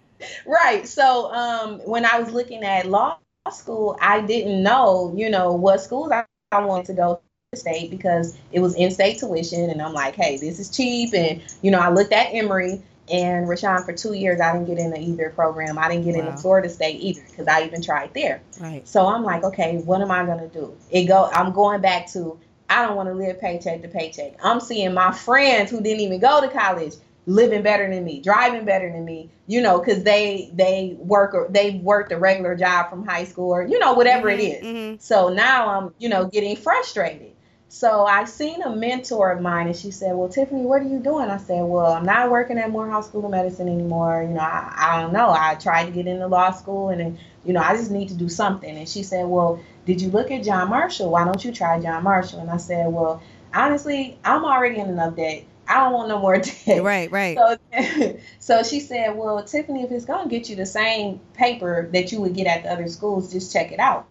Right. 0.46 0.86
So 0.86 1.32
um, 1.32 1.80
when 1.80 2.04
I 2.04 2.18
was 2.20 2.32
looking 2.32 2.62
at 2.64 2.86
law 2.86 3.18
school, 3.50 3.96
I 4.00 4.20
didn't 4.20 4.62
know, 4.62 5.12
you 5.16 5.30
know, 5.30 5.52
what 5.52 5.80
schools 5.80 6.10
I, 6.12 6.24
I 6.52 6.64
wanted 6.64 6.86
to 6.86 6.94
go 6.94 7.20
to 7.52 7.58
State 7.58 7.90
because 7.90 8.38
it 8.52 8.60
was 8.60 8.74
in-state 8.76 9.18
tuition, 9.18 9.70
and 9.70 9.82
I'm 9.82 9.92
like, 9.92 10.14
hey, 10.14 10.36
this 10.36 10.60
is 10.60 10.70
cheap, 10.70 11.14
and 11.14 11.42
you 11.62 11.70
know, 11.70 11.80
I 11.80 11.90
looked 11.90 12.12
at 12.12 12.28
Emory 12.32 12.80
and 13.10 13.48
Rashawn 13.48 13.84
for 13.84 13.92
two 13.92 14.12
years. 14.12 14.40
I 14.40 14.52
didn't 14.52 14.68
get 14.68 14.78
into 14.78 15.00
either 15.00 15.30
program. 15.30 15.76
I 15.78 15.88
didn't 15.88 16.04
get 16.04 16.14
Wow. 16.14 16.28
into 16.28 16.40
Florida 16.40 16.68
State 16.68 17.00
either 17.00 17.22
because 17.28 17.48
I 17.48 17.64
even 17.64 17.82
tried 17.82 18.14
there. 18.14 18.40
Right. 18.60 18.86
So 18.86 19.06
I'm 19.06 19.24
like, 19.24 19.42
okay, 19.42 19.78
what 19.78 20.00
am 20.00 20.10
I 20.12 20.24
gonna 20.24 20.48
do? 20.48 20.76
It 20.90 21.06
go. 21.06 21.28
I'm 21.32 21.52
going 21.52 21.80
back 21.80 22.08
to. 22.12 22.38
I 22.68 22.86
don't 22.86 22.94
want 22.94 23.08
to 23.08 23.14
live 23.14 23.40
paycheck 23.40 23.82
to 23.82 23.88
paycheck. 23.88 24.34
I'm 24.44 24.60
seeing 24.60 24.94
my 24.94 25.10
friends 25.10 25.72
who 25.72 25.80
didn't 25.80 26.02
even 26.02 26.20
go 26.20 26.40
to 26.40 26.46
college 26.46 26.94
living 27.26 27.62
better 27.62 27.88
than 27.88 28.04
me, 28.04 28.20
driving 28.20 28.64
better 28.64 28.90
than 28.90 29.04
me. 29.04 29.30
You 29.46 29.60
know, 29.62 29.78
because 29.78 30.02
they 30.04 30.50
they 30.54 30.96
work 30.98 31.34
or 31.34 31.48
they've 31.50 31.80
worked 31.80 32.12
a 32.12 32.18
regular 32.18 32.54
job 32.56 32.90
from 32.90 33.06
high 33.06 33.24
school 33.24 33.50
or 33.50 33.62
you 33.66 33.78
know 33.78 33.94
whatever 33.94 34.28
it 34.28 34.40
is. 34.40 34.64
Mhm. 34.64 35.00
So 35.00 35.28
now 35.28 35.68
I'm, 35.68 35.94
you 35.98 36.08
know, 36.08 36.26
getting 36.26 36.56
frustrated. 36.56 37.32
So 37.72 38.04
I 38.04 38.24
seen 38.24 38.62
a 38.62 38.74
mentor 38.74 39.30
of 39.30 39.40
mine 39.40 39.68
and 39.68 39.76
she 39.76 39.92
said, 39.92 40.16
Well, 40.16 40.28
Tiffany, 40.28 40.62
what 40.62 40.82
are 40.82 40.86
you 40.88 40.98
doing? 40.98 41.30
I 41.30 41.36
said, 41.36 41.62
Well, 41.62 41.86
I'm 41.92 42.04
not 42.04 42.28
working 42.30 42.58
at 42.58 42.70
Morehouse 42.70 43.06
School 43.08 43.24
of 43.24 43.30
Medicine 43.30 43.68
anymore. 43.68 44.22
You 44.22 44.34
know, 44.34 44.40
I, 44.40 44.74
I 44.76 45.02
don't 45.02 45.12
know. 45.12 45.30
I 45.30 45.54
tried 45.54 45.84
to 45.86 45.92
get 45.92 46.08
into 46.08 46.26
law 46.26 46.50
school 46.50 46.88
and 46.88 47.00
then, 47.00 47.18
you 47.44 47.52
know, 47.52 47.60
I 47.60 47.76
just 47.76 47.92
need 47.92 48.08
to 48.08 48.14
do 48.14 48.28
something. 48.28 48.76
And 48.76 48.88
she 48.88 49.04
said, 49.04 49.26
Well, 49.26 49.60
did 49.86 50.00
you 50.00 50.10
look 50.10 50.32
at 50.32 50.42
John 50.42 50.68
Marshall? 50.68 51.10
Why 51.10 51.24
don't 51.24 51.44
you 51.44 51.52
try 51.52 51.80
John 51.80 52.02
Marshall? 52.02 52.40
And 52.40 52.50
I 52.50 52.56
said, 52.56 52.92
Well, 52.92 53.22
honestly, 53.54 54.18
I'm 54.24 54.44
already 54.44 54.78
in 54.80 54.88
enough 54.88 55.14
debt. 55.14 55.44
I 55.70 55.78
don't 55.84 55.92
want 55.92 56.08
no 56.08 56.18
more 56.18 56.38
debt. 56.66 56.82
Right, 56.82 57.10
right. 57.12 57.38
So, 57.38 58.18
so 58.40 58.62
she 58.64 58.80
said, 58.80 59.16
Well, 59.16 59.42
Tiffany, 59.44 59.84
if 59.84 59.92
it's 59.92 60.04
going 60.04 60.28
to 60.28 60.28
get 60.28 60.50
you 60.50 60.56
the 60.56 60.66
same 60.66 61.20
paper 61.34 61.88
that 61.92 62.10
you 62.10 62.20
would 62.20 62.34
get 62.34 62.48
at 62.48 62.64
the 62.64 62.72
other 62.72 62.88
schools, 62.88 63.32
just 63.32 63.52
check 63.52 63.70
it 63.70 63.78
out. 63.78 64.08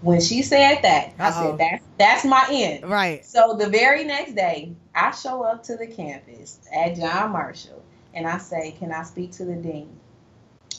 When 0.00 0.20
she 0.20 0.42
said 0.42 0.80
that, 0.82 1.12
I 1.18 1.28
Uh-oh. 1.28 1.50
said, 1.50 1.58
"That's 1.58 1.84
that's 1.98 2.24
my 2.24 2.46
end." 2.50 2.90
Right. 2.90 3.24
So 3.24 3.54
the 3.58 3.68
very 3.68 4.04
next 4.04 4.34
day, 4.34 4.72
I 4.94 5.12
show 5.12 5.42
up 5.42 5.62
to 5.64 5.76
the 5.76 5.86
campus 5.86 6.58
at 6.74 6.96
John 6.96 7.30
Marshall 7.32 7.82
and 8.14 8.26
I 8.26 8.38
say, 8.38 8.72
Can 8.78 8.92
I 8.92 9.02
speak 9.04 9.32
to 9.32 9.44
the 9.44 9.54
dean? 9.54 9.88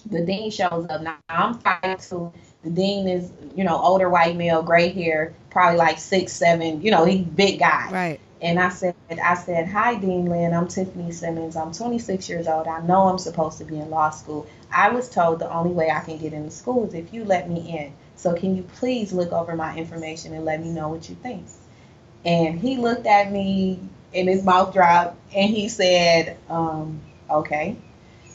The 0.06 0.26
dean 0.26 0.52
shows 0.52 0.86
up. 0.90 1.02
Now 1.02 1.18
I'm 1.30 1.56
five 1.60 2.08
two. 2.08 2.34
The 2.64 2.70
dean 2.70 3.08
is, 3.08 3.32
you 3.56 3.64
know, 3.64 3.78
older 3.78 4.10
white 4.10 4.36
male, 4.36 4.62
gray 4.62 4.90
hair, 4.90 5.34
probably 5.50 5.78
like 5.78 5.98
six, 5.98 6.34
seven, 6.34 6.82
you 6.82 6.92
know, 6.92 7.06
he's 7.06 7.26
big 7.26 7.60
guy. 7.60 7.90
Right. 7.92 8.20
And 8.44 8.60
I 8.60 8.68
said, 8.68 8.94
I 9.10 9.36
said, 9.36 9.70
Hi, 9.70 9.96
Dean 9.96 10.26
Lynn. 10.26 10.54
I'm 10.54 10.68
Tiffany 10.68 11.14
Simmons. 11.14 11.56
I'm 11.56 11.72
26 11.72 12.28
years 12.28 12.46
old. 12.46 12.68
I 12.68 12.82
know 12.82 13.08
I'm 13.08 13.18
supposed 13.18 13.58
to 13.60 13.64
be 13.64 13.80
in 13.80 13.90
law 13.90 14.10
school. 14.10 14.46
I 14.70 14.90
was 14.90 15.10
told 15.10 15.40
the 15.40 15.50
only 15.50 15.72
way 15.72 15.90
I 15.90 16.02
can 16.02 16.18
get 16.18 16.34
into 16.34 16.52
school 16.52 16.86
is 16.86 16.94
if 16.94 17.14
you 17.14 17.24
let 17.24 17.50
me 17.50 17.80
in. 17.80 17.94
So 18.18 18.34
can 18.36 18.58
you 18.58 18.64
please 18.64 19.14
look 19.14 19.32
over 19.32 19.56
my 19.56 19.76
information 19.78 20.34
and 20.34 20.44
let 20.44 20.62
me 20.62 20.70
know 20.72 20.90
what 20.90 21.08
you 21.08 21.16
think? 21.16 21.46
And 22.26 22.60
he 22.60 22.76
looked 22.76 23.08
at 23.08 23.32
me 23.32 23.80
and 24.14 24.28
his 24.28 24.44
mouth 24.44 24.74
dropped 24.74 25.16
and 25.34 25.50
he 25.50 25.70
said, 25.70 26.38
um, 26.50 27.00
Okay, 27.30 27.78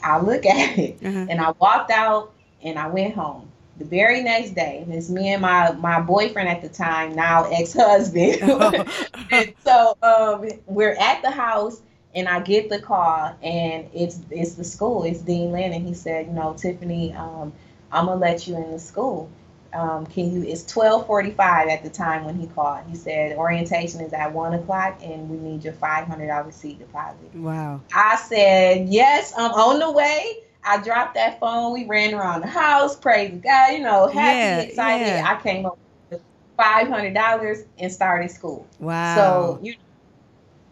I'll 0.03 0.23
look 0.23 0.43
at 0.47 0.77
it. 0.79 1.05
Uh-huh. 1.05 1.27
And 1.29 1.39
I 1.39 1.51
walked 1.51 1.91
out 1.91 2.33
and 2.63 2.79
I 2.79 2.87
went 2.87 3.13
home. 3.13 3.51
The 3.79 3.85
very 3.85 4.21
next 4.21 4.55
day, 4.55 4.85
it's 4.89 5.09
me 5.09 5.29
and 5.29 5.41
my, 5.41 5.71
my 5.71 6.01
boyfriend 6.01 6.49
at 6.49 6.61
the 6.61 6.67
time, 6.67 7.15
now 7.15 7.49
ex 7.49 7.73
husband. 7.73 8.41
and 9.31 9.53
so 9.63 9.97
um, 10.03 10.49
we're 10.67 10.95
at 10.99 11.21
the 11.21 11.31
house 11.31 11.81
and 12.13 12.27
I 12.27 12.41
get 12.41 12.69
the 12.69 12.79
call 12.79 13.35
and 13.41 13.89
it's 13.93 14.19
it's 14.29 14.55
the 14.55 14.63
school, 14.63 15.03
it's 15.03 15.21
Dean 15.21 15.51
Lynn 15.51 15.71
and 15.71 15.87
he 15.87 15.93
said, 15.93 16.27
you 16.27 16.33
know, 16.33 16.53
Tiffany, 16.53 17.13
um, 17.13 17.53
I'm 17.91 18.07
gonna 18.07 18.19
let 18.19 18.47
you 18.47 18.57
in 18.57 18.71
the 18.71 18.79
school. 18.79 19.29
Um, 19.71 20.07
can 20.07 20.33
you 20.33 20.43
it's 20.43 20.65
twelve 20.65 21.05
forty 21.05 21.31
five 21.31 21.69
at 21.69 21.83
the 21.83 21.89
time 21.89 22.25
when 22.25 22.35
he 22.35 22.47
called. 22.47 22.83
He 22.89 22.95
said 22.95 23.37
orientation 23.37 24.01
is 24.01 24.13
at 24.13 24.33
one 24.33 24.55
o'clock 24.55 24.99
and 25.03 25.29
we 25.29 25.37
need 25.37 25.63
your 25.63 25.73
five 25.73 26.07
hundred 26.07 26.27
dollar 26.27 26.51
seat 26.51 26.79
deposit. 26.79 27.33
Wow. 27.35 27.81
I 27.93 28.15
said, 28.17 28.89
Yes, 28.89 29.33
I'm 29.37 29.51
on 29.51 29.79
the 29.79 29.91
way. 29.91 30.43
I 30.63 30.81
dropped 30.81 31.15
that 31.15 31.39
phone. 31.39 31.73
We 31.73 31.85
ran 31.85 32.13
around 32.13 32.41
the 32.41 32.47
house, 32.47 32.95
praise 32.95 33.39
God, 33.41 33.71
you 33.71 33.79
know, 33.79 34.07
happy, 34.07 34.37
Yeah, 34.37 34.59
excited. 34.59 35.05
yeah. 35.05 35.25
I 35.27 35.41
came 35.41 35.65
up 35.65 35.77
with 36.09 36.21
five 36.57 36.87
hundred 36.87 37.13
dollars 37.13 37.59
and 37.77 37.91
started 37.91 38.29
school. 38.29 38.67
Wow. 38.79 39.15
So 39.15 39.59
you 39.63 39.75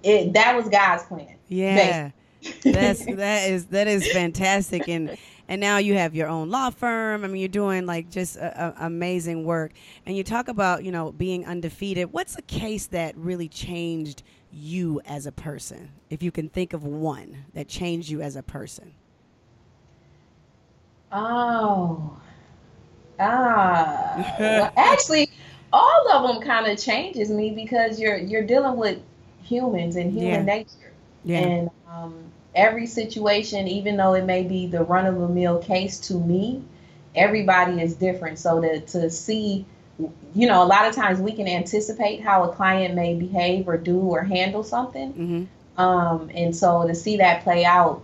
it 0.03 0.33
that 0.33 0.55
was 0.55 0.69
God's 0.69 1.03
plan. 1.03 1.35
yeah. 1.47 2.11
That's 2.63 3.05
that 3.15 3.49
is 3.49 3.65
that 3.67 3.87
is 3.87 4.11
fantastic 4.11 4.87
and 4.87 5.17
and 5.49 5.61
now 5.61 5.77
you 5.77 5.93
have 5.93 6.13
your 6.13 6.27
own 6.27 6.49
law 6.49 6.69
firm. 6.69 7.23
I 7.23 7.27
mean, 7.27 7.37
you're 7.39 7.47
doing 7.47 7.85
like 7.85 8.09
just 8.09 8.35
a, 8.35 8.67
a, 8.67 8.85
amazing 8.85 9.45
work. 9.45 9.71
And 10.05 10.15
you 10.17 10.23
talk 10.23 10.49
about 10.49 10.83
you 10.83 10.91
know 10.91 11.11
being 11.11 11.45
undefeated. 11.45 12.11
What's 12.11 12.37
a 12.37 12.41
case 12.43 12.87
that 12.87 13.15
really 13.17 13.47
changed 13.47 14.23
you 14.51 15.01
as 15.05 15.25
a 15.25 15.31
person? 15.31 15.91
If 16.09 16.21
you 16.21 16.31
can 16.31 16.49
think 16.49 16.73
of 16.73 16.83
one 16.83 17.45
that 17.53 17.67
changed 17.67 18.09
you 18.09 18.21
as 18.21 18.35
a 18.35 18.43
person. 18.43 18.93
Oh. 21.11 22.17
Ah. 23.19 24.35
well, 24.39 24.71
actually, 24.77 25.29
all 25.73 26.09
of 26.11 26.27
them 26.35 26.41
kind 26.41 26.67
of 26.71 26.77
changes 26.79 27.29
me 27.29 27.51
because 27.51 27.99
you're 27.99 28.17
you're 28.17 28.43
dealing 28.45 28.77
with 28.77 28.99
humans 29.43 29.95
and 29.95 30.11
human 30.13 30.41
Yeah. 30.41 30.43
nature. 30.45 30.93
Yeah. 31.23 31.39
And 31.39 31.69
um, 31.87 32.31
every 32.55 32.85
situation, 32.87 33.67
even 33.67 33.97
though 33.97 34.13
it 34.13 34.25
may 34.25 34.43
be 34.43 34.67
the 34.67 34.83
run 34.83 35.05
of 35.05 35.19
the 35.19 35.27
mill 35.27 35.59
case 35.59 35.99
to 36.01 36.15
me, 36.15 36.63
everybody 37.15 37.81
is 37.81 37.95
different. 37.95 38.39
So 38.39 38.61
to, 38.61 38.79
to 38.81 39.09
see, 39.09 39.65
you 40.35 40.47
know, 40.47 40.63
a 40.63 40.65
lot 40.65 40.87
of 40.87 40.95
times 40.95 41.19
we 41.19 41.31
can 41.33 41.47
anticipate 41.47 42.21
how 42.21 42.43
a 42.43 42.53
client 42.55 42.95
may 42.95 43.15
behave 43.15 43.67
or 43.67 43.77
do 43.77 43.99
or 43.99 44.23
handle 44.23 44.63
something. 44.63 45.11
hmm 45.13 45.43
Um, 45.81 46.31
and 46.33 46.55
so 46.55 46.87
to 46.87 46.95
see 46.95 47.17
that 47.17 47.43
play 47.43 47.65
out 47.65 48.01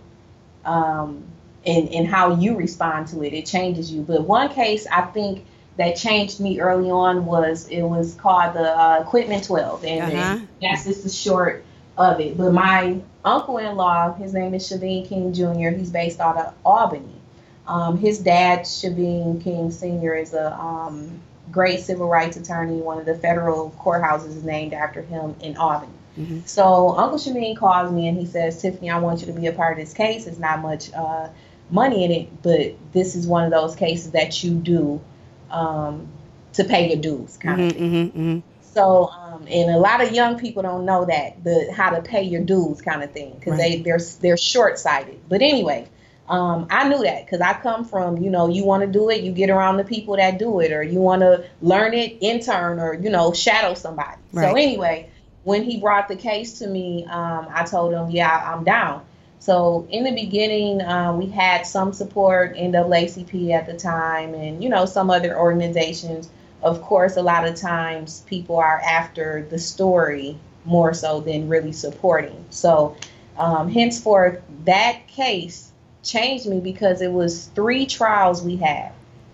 um, 0.64 1.24
in, 1.64 1.88
in 1.88 2.04
how 2.06 2.34
you 2.36 2.56
respond 2.56 3.08
to 3.08 3.22
it, 3.22 3.32
it 3.32 3.46
changes 3.46 3.92
you. 3.92 4.02
But 4.02 4.22
one 4.22 4.48
case 4.50 4.86
I 4.90 5.02
think 5.02 5.44
that 5.76 5.96
changed 5.96 6.38
me 6.40 6.60
early 6.60 6.90
on 6.90 7.24
was 7.26 7.68
it 7.68 7.82
was 7.82 8.14
called 8.14 8.54
the 8.54 8.70
uh, 8.76 9.04
Quitman 9.04 9.42
12, 9.42 9.84
and, 9.84 10.12
Uh-huh. 10.12 10.22
and 10.38 10.48
that's 10.62 10.84
just 10.84 11.02
the 11.02 11.08
short 11.10 11.64
of 11.98 12.20
it. 12.20 12.36
But 12.36 12.52
my 12.52 13.00
uncle-in-law, 13.24 14.14
his 14.14 14.32
name 14.34 14.54
is 14.54 14.68
Chevene 14.68 15.08
King 15.08 15.32
Jr. 15.32 15.76
He's 15.76 15.90
based 15.90 16.20
out 16.20 16.36
of 16.36 16.54
Albany. 16.64 17.20
Um, 17.66 17.98
his 17.98 18.18
dad, 18.18 18.60
Chevene 18.60 19.42
King 19.42 19.70
Sr., 19.70 20.14
is 20.14 20.34
a 20.34 20.52
um, 20.54 21.20
great 21.50 21.80
civil 21.80 22.08
rights 22.08 22.36
attorney. 22.36 22.76
One 22.80 22.98
of 22.98 23.06
the 23.06 23.14
federal 23.16 23.70
courthouses 23.80 24.28
is 24.36 24.44
named 24.44 24.74
after 24.74 25.02
him 25.02 25.34
in 25.40 25.56
Albany. 25.56 25.92
Mhm. 26.18 26.46
So 26.46 26.96
Uncle 26.96 27.18
Chevene 27.18 27.56
calls 27.56 27.90
me 27.90 28.06
and 28.06 28.16
he 28.16 28.26
says, 28.26 28.60
Tiffany, 28.62 28.90
I 28.90 28.98
want 28.98 29.20
you 29.20 29.26
to 29.26 29.32
be 29.32 29.46
a 29.48 29.52
part 29.52 29.72
of 29.72 29.78
this 29.84 29.92
case. 29.94 30.26
It's 30.28 30.38
not 30.38 30.60
much 30.60 30.92
uh, 30.92 31.28
money 31.70 32.04
in 32.04 32.10
it, 32.10 32.42
but 32.42 32.74
this 32.92 33.14
is 33.14 33.26
one 33.26 33.44
of 33.44 33.50
those 33.50 33.74
cases 33.74 34.12
that 34.12 34.42
you 34.44 34.54
do 34.54 35.00
um, 35.50 36.08
to 36.54 36.64
pay 36.64 36.88
your 36.88 37.00
dues, 37.00 37.36
kind 37.36 37.60
of 37.60 37.68
Mhm, 37.68 37.72
thing. 37.72 37.92
mhm, 37.92 38.12
mhm. 38.12 38.42
So, 38.60 39.10
um, 39.10 39.46
and 39.48 39.70
a 39.70 39.78
lot 39.78 40.02
of 40.02 40.12
young 40.12 40.36
people 40.38 40.62
don't 40.62 40.84
know 40.84 41.04
that 41.04 41.44
the 41.44 41.72
how 41.72 41.90
to 41.90 42.02
pay 42.02 42.22
your 42.22 42.42
dues, 42.42 42.82
kind 42.82 43.02
of 43.04 43.12
thing, 43.12 43.34
because 43.38 43.56
they 43.56 43.80
they're 43.80 44.00
they're 44.20 44.36
short 44.36 44.78
sighted. 44.80 45.20
But 45.28 45.42
anyway, 45.42 45.86
um, 46.28 46.66
I 46.70 46.88
knew 46.88 47.02
that 47.04 47.24
because 47.24 47.40
I 47.40 47.52
come 47.54 47.84
from 47.84 48.16
you 48.18 48.30
know 48.30 48.48
you 48.48 48.64
want 48.64 48.80
to 48.82 48.88
do 48.88 49.10
it, 49.10 49.22
you 49.22 49.30
get 49.30 49.48
around 49.48 49.76
the 49.76 49.84
people 49.84 50.16
that 50.16 50.38
do 50.40 50.58
it, 50.60 50.72
or 50.72 50.82
you 50.82 50.98
want 50.98 51.22
to 51.22 51.44
learn 51.62 51.94
it, 51.94 52.16
intern, 52.20 52.80
or 52.80 52.94
you 52.94 53.10
know 53.10 53.32
shadow 53.32 53.74
somebody. 53.74 54.16
So 54.32 54.40
anyway, 54.56 55.08
when 55.44 55.62
he 55.62 55.78
brought 55.78 56.08
the 56.08 56.16
case 56.16 56.58
to 56.58 56.66
me, 56.66 57.04
um, 57.06 57.46
I 57.50 57.64
told 57.64 57.92
him, 57.92 58.10
yeah, 58.10 58.52
I'm 58.52 58.64
down. 58.64 59.04
So 59.44 59.86
in 59.90 60.04
the 60.04 60.12
beginning, 60.12 60.80
uh, 60.80 61.12
we 61.12 61.26
had 61.26 61.66
some 61.66 61.92
support, 61.92 62.56
in 62.56 62.72
NAACP 62.72 63.50
at 63.50 63.66
the 63.66 63.74
time, 63.74 64.32
and 64.32 64.64
you 64.64 64.70
know 64.70 64.86
some 64.86 65.10
other 65.10 65.38
organizations. 65.38 66.30
Of 66.62 66.80
course, 66.80 67.18
a 67.18 67.22
lot 67.22 67.46
of 67.46 67.54
times 67.54 68.22
people 68.26 68.56
are 68.56 68.80
after 68.80 69.46
the 69.50 69.58
story 69.58 70.38
more 70.64 70.94
so 70.94 71.20
than 71.20 71.50
really 71.50 71.72
supporting. 71.72 72.42
So, 72.48 72.96
um, 73.36 73.70
henceforth, 73.70 74.40
that 74.64 75.06
case 75.08 75.72
changed 76.02 76.46
me 76.46 76.60
because 76.60 77.02
it 77.02 77.12
was 77.12 77.48
three 77.54 77.84
trials 77.84 78.42
we 78.42 78.56
had. 78.56 78.92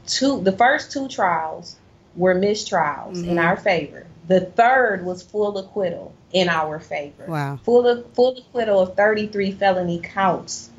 Two, 0.09 0.41
the 0.41 0.51
first 0.51 0.91
two 0.91 1.07
trials 1.07 1.77
were 2.17 2.35
mistrials 2.35 3.23
in 3.23 3.37
Mhm. 3.37 3.45
our 3.45 3.57
favor. 3.57 4.07
The 4.27 4.41
third 4.41 5.05
was 5.05 5.23
full 5.23 5.57
acquittal 5.57 6.13
in 6.33 6.49
our 6.49 6.79
favor 6.79 7.25
Wow. 7.27 7.59
full 7.65 7.87
of, 7.87 8.07
full 8.15 8.37
acquittal 8.39 8.81
of 8.81 8.97
33 8.97 9.53
felony 9.53 10.01
counts. 10.01 10.71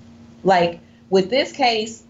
Like 0.43 0.79
with 1.09 1.29
this 1.29 1.51
case, 1.51 2.03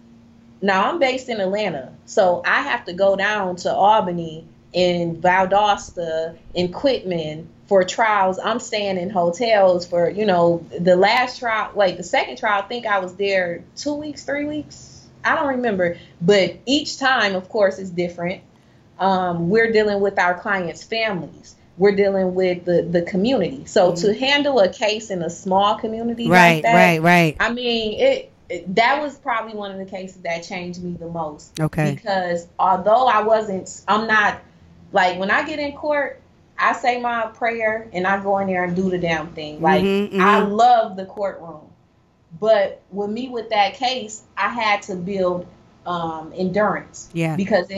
now 0.62 0.92
I'm 0.92 1.00
based 1.00 1.28
in 1.28 1.40
Atlanta, 1.42 1.92
so 2.06 2.44
I 2.46 2.62
have 2.62 2.86
to 2.86 2.94
go 2.94 3.16
down 3.16 3.56
to 3.58 3.74
Albany 3.74 4.46
in 4.74 5.22
Valdosta 5.22 6.38
in 6.54 6.72
Quitman 6.72 7.48
for 7.68 7.84
trials. 7.84 8.38
I'm 8.38 8.60
staying 8.60 8.98
in 8.98 9.10
hotels 9.10 9.88
for 9.88 10.10
you 10.10 10.26
know 10.26 10.66
the 10.78 10.96
last 10.96 11.40
trial. 11.40 11.72
like 11.76 11.98
the 11.98 12.04
second 12.04 12.38
trial, 12.38 12.62
I 12.62 12.68
think 12.68 12.86
I 12.86 13.00
was 13.00 13.16
there 13.16 13.64
two 13.76 13.96
weeks, 13.96 14.24
three 14.24 14.46
weeks. 14.46 15.08
I 15.24 15.36
don't 15.36 15.48
remember, 15.48 15.98
but 16.22 16.58
each 16.66 16.98
time, 16.98 17.36
of 17.36 17.50
course, 17.50 17.78
is 17.80 17.90
different. 17.90 18.42
Um, 19.00 19.50
we're 19.50 19.72
dealing 19.72 20.00
with 20.00 20.18
our 20.20 20.40
clients' 20.40 20.84
families. 20.84 21.56
We're 21.78 21.96
dealing 21.96 22.36
with 22.36 22.66
the 22.66 22.82
the 22.84 23.02
community. 23.04 23.66
So 23.66 23.96
to 23.96 24.14
handle 24.14 24.60
a 24.60 24.70
case 24.70 25.10
in 25.10 25.22
a 25.24 25.30
small 25.30 25.76
community 25.76 26.24
Mm-hmm. 26.26 26.32
Right, 26.34 26.54
like 26.56 26.64
that, 26.64 26.74
right, 26.76 27.02
right. 27.02 27.38
I 27.40 27.52
mean, 27.52 28.00
it, 28.00 28.32
it 28.50 28.76
that 28.76 29.02
was 29.02 29.18
probably 29.18 29.54
one 29.56 29.72
of 29.72 29.78
the 29.78 29.86
cases 29.86 30.22
that 30.24 30.44
changed 30.44 30.84
me 30.84 30.94
the 31.00 31.08
most. 31.08 31.60
Okay. 31.60 31.96
Because 31.96 32.48
although 32.60 33.08
I 33.08 33.22
wasn't, 33.24 33.82
I'm 33.88 34.08
not 34.08 34.40
like 34.92 35.18
when 35.18 35.32
I 35.32 35.44
get 35.46 35.60
in 35.60 35.72
court, 35.76 36.20
I 36.60 36.74
say 36.74 37.00
my 37.02 37.28
prayer 37.28 37.88
and 37.94 38.06
I 38.06 38.22
go 38.22 38.38
in 38.40 38.48
there 38.48 38.64
and 38.66 38.76
do 38.76 38.90
the 38.90 39.00
damn 39.00 39.30
thing. 39.34 39.62
Like 39.62 39.84
Mhm, 39.84 40.20
I 40.20 40.42
mhm. 40.42 40.52
love 40.52 40.96
the 40.98 41.06
courtroom, 41.06 41.62
but 42.40 42.82
with 42.92 43.10
me 43.10 43.30
with 43.30 43.50
that 43.50 43.74
case, 43.76 44.22
I 44.38 44.50
had 44.50 44.82
to 44.84 44.96
build 44.96 45.48
um, 45.86 46.32
endurance 46.36 47.10
Yeah. 47.14 47.36
because 47.36 47.68
it 47.72 47.76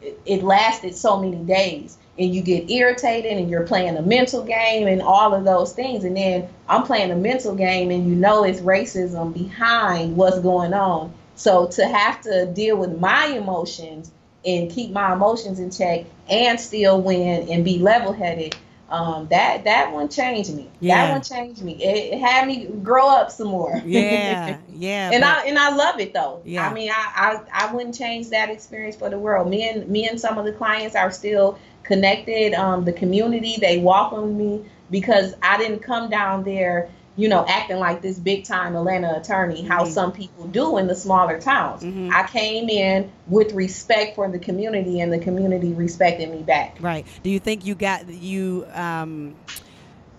it- 0.00 0.20
it 0.24 0.42
lasted 0.44 0.94
so 0.94 1.18
many 1.18 1.38
days 1.38 1.96
and 2.18 2.34
you 2.34 2.42
get 2.42 2.70
irritated 2.70 3.32
and 3.38 3.48
you're 3.50 3.66
playing 3.66 3.96
a 3.96 4.02
mental 4.02 4.42
game 4.44 4.86
and 4.88 5.00
all 5.00 5.32
of 5.34 5.44
those 5.44 5.72
things 5.72 6.04
and 6.04 6.16
then 6.16 6.48
I'm 6.68 6.82
playing 6.82 7.10
a 7.10 7.16
mental 7.16 7.54
game 7.54 7.90
and 7.90 8.08
you 8.08 8.14
know 8.14 8.44
it's 8.44 8.60
racism 8.60 9.32
behind 9.32 10.16
what's 10.16 10.38
going 10.40 10.74
on 10.74 11.12
so 11.36 11.66
to 11.68 11.86
have 11.86 12.20
to 12.22 12.46
deal 12.46 12.76
with 12.76 12.98
my 12.98 13.26
emotions 13.26 14.10
and 14.44 14.70
keep 14.70 14.90
my 14.90 15.12
emotions 15.12 15.60
in 15.60 15.70
check 15.70 16.06
and 16.28 16.58
still 16.58 17.00
win 17.00 17.48
and 17.48 17.64
be 17.64 17.78
level-headed 17.78 18.56
um, 18.90 19.28
that 19.30 19.62
that 19.64 19.92
one 19.92 20.08
changed 20.08 20.52
me 20.54 20.68
Yeah. 20.80 21.06
that 21.06 21.12
one 21.12 21.22
changed 21.22 21.62
me 21.62 21.74
it, 21.82 22.14
it 22.14 22.18
had 22.20 22.46
me 22.48 22.66
grow 22.82 23.08
up 23.08 23.30
some 23.30 23.46
more 23.46 23.80
Yeah, 23.86 24.58
yeah. 24.74 25.10
and 25.12 25.20
but- 25.22 25.28
I 25.44 25.46
and 25.46 25.56
I 25.58 25.70
love 25.76 26.00
it 26.00 26.12
though. 26.12 26.42
Yeah. 26.44 26.68
I 26.68 26.74
mean, 26.74 26.90
I, 26.90 27.40
I 27.54 27.66
I 27.68 27.72
wouldn't 27.72 27.94
change 27.94 28.30
that 28.30 28.50
experience 28.50 28.96
for 28.96 29.08
the 29.08 29.18
world. 29.18 29.48
Me 29.48 29.68
and 29.68 29.88
me 29.88 30.08
and 30.08 30.18
some 30.20 30.38
of 30.38 30.44
the 30.44 30.52
clients 30.52 30.96
are 30.96 31.12
still 31.12 31.56
connected. 31.90 32.54
Um, 32.54 32.84
the 32.84 32.92
community 32.92 33.56
they 33.60 33.78
welcomed 33.78 34.38
me 34.38 34.64
because 34.90 35.34
I 35.42 35.58
didn't 35.58 35.80
come 35.80 36.08
down 36.08 36.44
there, 36.44 36.88
you 37.16 37.28
know, 37.28 37.44
acting 37.48 37.78
like 37.78 38.00
this 38.00 38.16
big 38.16 38.44
time 38.44 38.76
Atlanta 38.76 39.18
attorney. 39.18 39.62
How 39.62 39.84
Mhm. 39.84 39.88
some 39.88 40.12
people 40.12 40.46
do 40.46 40.78
in 40.78 40.86
the 40.86 40.94
smaller 40.94 41.40
towns. 41.40 41.82
Mhm. 41.82 42.12
I 42.12 42.22
came 42.28 42.68
in 42.68 43.10
with 43.26 43.52
respect 43.52 44.14
for 44.14 44.28
the 44.28 44.38
community, 44.38 45.00
and 45.00 45.12
the 45.12 45.18
community 45.18 45.72
respected 45.72 46.30
me 46.30 46.42
back. 46.42 46.76
Right. 46.80 47.04
Do 47.24 47.30
you 47.30 47.40
think 47.40 47.66
you 47.66 47.74
got 47.74 48.08
you 48.08 48.66
um 48.72 49.34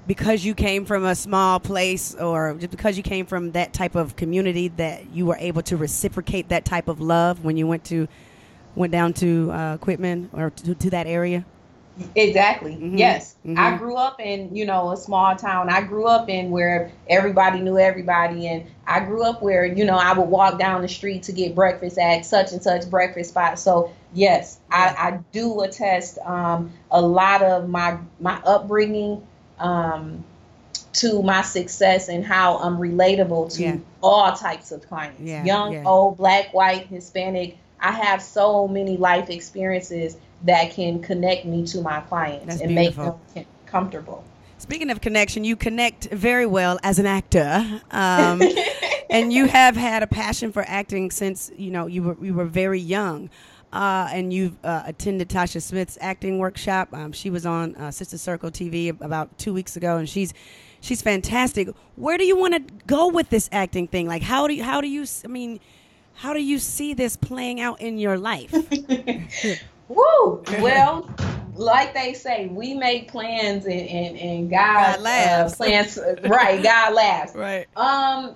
because 0.07 0.43
you 0.43 0.53
came 0.53 0.84
from 0.84 1.05
a 1.05 1.15
small 1.15 1.60
place 1.60 2.15
or 2.15 2.55
just 2.55 2.71
because 2.71 2.97
you 2.97 3.03
came 3.03 3.25
from 3.25 3.51
that 3.51 3.71
type 3.71 3.95
of 3.95 4.17
community 4.17 4.67
that 4.75 5.13
you 5.13 5.25
were 5.25 5.38
able 5.39 5.62
to 5.62 5.77
reciprocate 5.77 6.49
that 6.49 6.65
type 6.65 6.89
of 6.89 6.99
love 6.99 7.45
when 7.45 7.55
you 7.55 7.65
went 7.65 7.86
to 7.86 8.10
went 8.75 8.91
down 8.91 9.13
to 9.13 9.49
uh 9.51 9.77
Quitman 9.77 10.29
or 10.34 10.49
to, 10.49 10.75
to 10.75 10.89
that 10.89 11.07
area? 11.07 11.45
Exactly. 12.15 12.75
Mhm. 12.75 12.97
Yes. 12.97 13.36
I 13.45 13.71
Mhm. 13.71 13.77
grew 13.80 13.95
up 13.95 14.19
in, 14.19 14.56
you 14.56 14.65
know, 14.65 14.91
a 14.91 14.97
small 14.97 15.36
town. 15.36 15.69
I 15.69 15.82
grew 15.82 16.08
up 16.08 16.30
in 16.30 16.49
where 16.51 16.91
everybody 17.10 17.60
knew 17.60 17.77
everybody 17.77 18.47
and 18.47 18.65
I 18.88 19.01
grew 19.01 19.23
up 19.23 19.41
where, 19.41 19.65
you 19.65 19.86
know, 19.86 19.97
I 19.97 20.13
would 20.13 20.30
walk 20.30 20.58
down 20.58 20.82
the 20.82 20.88
street 20.88 21.23
to 21.23 21.32
get 21.32 21.54
breakfast 21.56 21.97
at 21.97 22.25
such 22.25 22.51
and 22.54 22.62
such 22.63 22.89
breakfast 22.89 23.32
spot. 23.32 23.60
So 23.60 23.91
yes, 24.13 24.60
I, 24.71 24.95
I 24.97 25.19
do 25.32 25.62
attest 25.62 26.17
um, 26.25 26.71
a 26.89 27.01
lot 27.01 27.41
of 27.41 27.67
my 27.69 27.97
my 28.19 28.39
upbringing 28.45 29.21
um, 29.60 30.23
to 30.93 31.21
my 31.23 31.41
success 31.41 32.10
and 32.10 32.25
how 32.25 32.58
I'm 32.58 32.77
relatable 32.77 33.54
to 33.56 33.63
Yeah. 33.63 33.77
all 34.01 34.34
types 34.34 34.71
of 34.71 34.88
clients. 34.88 35.21
Yeah, 35.21 35.45
Young, 35.45 35.73
yeah. 35.73 35.84
old, 35.86 36.17
black, 36.17 36.54
white, 36.54 36.88
Hispanic. 36.88 37.58
I 37.80 37.91
have 37.91 38.21
so 38.21 38.67
many 38.67 38.97
life 38.97 39.30
experiences 39.30 40.15
that 40.43 40.71
can 40.71 41.01
connect 41.01 41.45
me 41.45 41.65
to 41.67 41.82
my 41.82 42.01
clients 42.01 42.45
That's 42.45 42.62
and 42.62 42.75
beautiful. 42.75 43.19
make 43.36 43.45
them 43.45 43.45
comfortable. 43.65 44.23
Speaking 44.58 44.91
of 44.91 45.01
connection, 45.01 45.43
you 45.43 45.56
connect 45.56 46.06
very 46.12 46.45
well 46.45 46.80
as 46.84 46.99
an 46.99 47.08
actor, 47.08 47.82
um, 47.89 48.41
and 49.10 49.34
you 49.34 49.47
have 49.47 49.75
had 49.75 50.04
a 50.04 50.08
passion 50.08 50.51
for 50.51 50.63
acting 50.67 51.10
since 51.10 51.51
you 51.58 51.71
know 51.71 51.88
you 51.88 52.04
were 52.04 52.17
you 52.23 52.34
were 52.34 52.45
very 52.45 52.80
young. 52.80 53.30
Uh, 53.73 54.10
and 54.12 54.34
you've 54.34 54.58
uh, 54.65 54.84
attended 54.86 55.30
Tasha 55.30 55.62
Smith's 55.62 55.97
acting 56.01 56.39
workshop. 56.39 56.93
Um, 56.93 57.13
she 57.13 57.30
was 57.30 57.45
on 57.45 57.73
uh, 57.75 57.89
Sister 57.89 58.17
Circle 58.17 58.51
TV 58.51 58.89
about 59.01 59.38
two 59.38 59.54
weeks 59.54 59.77
ago, 59.77 59.95
and 59.95 60.10
she's 60.10 60.34
she's 60.82 61.01
fantastic. 61.01 61.69
Where 61.95 62.17
do 62.17 62.25
you 62.25 62.36
want 62.36 62.54
to 62.54 62.73
go 62.86 63.08
with 63.08 63.30
this 63.30 63.47
acting 63.54 63.88
thing? 63.88 64.08
Like, 64.08 64.23
how 64.23 64.45
do 64.45 64.54
you, 64.54 64.63
how 64.63 64.82
do 64.82 64.89
you? 64.89 65.06
I 65.23 65.27
mean, 65.27 65.62
how 66.15 66.34
do 66.34 66.43
you 66.43 66.60
see 66.60 66.93
this 66.93 67.15
playing 67.15 67.62
out 67.62 67.80
in 67.80 67.97
your 67.97 68.17
life? 68.17 68.54
Woo! 69.95 70.43
Well, 70.62 71.10
like 71.56 71.93
they 71.93 72.13
say, 72.13 72.47
we 72.47 72.73
make 72.73 73.10
plans 73.12 73.65
and 73.65 73.73
and, 73.73 74.17
and 74.17 74.49
God, 74.49 74.95
God 74.95 75.01
laughs. 75.01 75.54
Uh, 75.54 75.58
plans 75.58 75.99
right. 76.23 76.63
God 76.63 76.93
laughs. 76.93 77.36
right. 77.36 77.67
Um, 77.75 78.36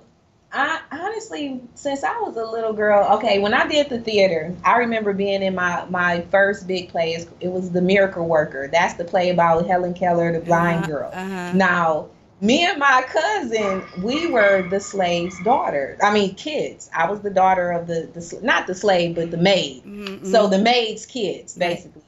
I 0.52 0.80
honestly, 0.92 1.60
since 1.74 2.04
I 2.04 2.18
was 2.20 2.36
a 2.36 2.44
little 2.44 2.72
girl, 2.72 3.16
okay, 3.18 3.40
when 3.40 3.52
I 3.52 3.66
did 3.66 3.88
the 3.88 4.00
theater, 4.00 4.54
I 4.64 4.78
remember 4.78 5.12
being 5.12 5.42
in 5.42 5.54
my 5.54 5.84
my 5.86 6.22
first 6.30 6.66
big 6.66 6.88
play. 6.88 7.12
It 7.40 7.48
was 7.50 7.70
The 7.70 7.82
Miracle 7.82 8.26
Worker. 8.26 8.68
That's 8.70 8.94
the 8.94 9.04
play 9.04 9.30
about 9.30 9.66
Helen 9.66 9.92
Keller, 9.94 10.32
the 10.32 10.40
blind 10.40 10.84
Uh-huh, 10.84 10.92
girl. 10.92 11.10
uh-huh. 11.12 11.52
Now, 11.54 12.08
me 12.40 12.64
and 12.66 12.78
my 12.78 13.02
cousin, 13.08 13.82
we 14.02 14.26
were 14.30 14.62
the 14.68 14.80
slave's 14.80 15.38
daughter. 15.42 15.96
I 16.02 16.12
mean, 16.12 16.34
kids. 16.34 16.90
I 16.94 17.10
was 17.10 17.20
the 17.20 17.30
daughter 17.30 17.70
of 17.72 17.86
the 17.86 18.08
the 18.12 18.40
not 18.42 18.66
the 18.66 18.74
slave, 18.74 19.14
but 19.14 19.30
the 19.30 19.36
maid. 19.38 19.84
Mhm, 19.84 20.26
So 20.26 20.46
the 20.46 20.58
maid's 20.58 21.06
kids, 21.06 21.56
Right. 21.58 21.70
basically. 21.70 22.02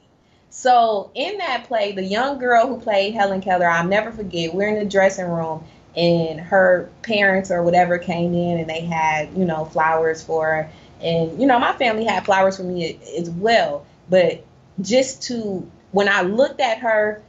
So 0.51 1.11
in 1.15 1.37
that 1.39 1.65
play, 1.67 1.91
the 1.91 2.03
young 2.03 2.39
girl 2.39 2.67
who 2.67 2.79
played 2.79 3.13
Helen 3.13 3.41
Keller, 3.41 3.67
I'll 3.67 3.87
never 3.87 4.11
forget. 4.11 4.53
We're 4.53 4.69
in 4.69 4.79
the 4.79 4.85
dressing 4.85 5.27
room, 5.29 5.63
and 5.95 6.39
her 6.39 6.89
parents 7.01 7.51
or 7.51 7.63
whatever 7.63 7.97
came 7.97 8.33
in, 8.33 8.59
and 8.59 8.69
they 8.69 8.81
had 8.81 9.29
you 9.35 9.45
know 9.45 9.65
flowers 9.65 10.23
for 10.23 10.45
her, 10.45 10.69
and 11.01 11.39
you 11.39 11.47
know 11.47 11.59
my 11.59 11.73
family 11.73 12.05
had 12.05 12.25
flowers 12.25 12.57
for 12.57 12.63
me 12.63 12.99
as 13.17 13.29
well. 13.29 13.85
But 14.09 14.43
just 14.81 15.23
to 15.23 15.67
when 15.91 16.07
I 16.09 16.21
looked 16.21 16.59
at 16.61 16.79
her, 16.79 17.21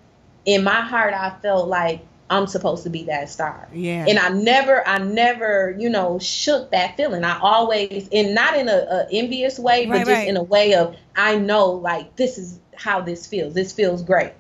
in 0.44 0.64
my 0.64 0.80
heart, 0.82 1.14
I 1.14 1.30
felt 1.42 1.68
like 1.68 2.00
I'm 2.30 2.46
supposed 2.46 2.84
to 2.84 2.90
be 2.90 3.04
that 3.04 3.28
star. 3.28 3.68
Yeah. 3.74 4.06
And 4.08 4.16
I 4.16 4.28
never, 4.28 4.86
I 4.86 4.98
never, 4.98 5.74
you 5.76 5.90
know, 5.90 6.20
shook 6.20 6.70
that 6.70 6.96
feeling. 6.96 7.24
I 7.24 7.38
always, 7.40 8.08
and 8.12 8.36
not 8.36 8.56
in 8.56 8.68
a, 8.68 8.72
a 8.72 9.08
envious 9.10 9.58
way, 9.58 9.86
but 9.86 9.92
Right, 9.94 10.06
just 10.06 10.10
right. 10.10 10.28
in 10.28 10.36
a 10.36 10.42
way 10.42 10.74
of 10.74 10.96
I 11.16 11.36
know 11.36 11.72
like 11.72 12.14
this 12.14 12.38
is 12.38 12.60
how 12.76 13.00
this 13.00 13.26
feels. 13.26 13.52
This 13.52 13.72
feels 13.72 14.02
great. 14.04 14.32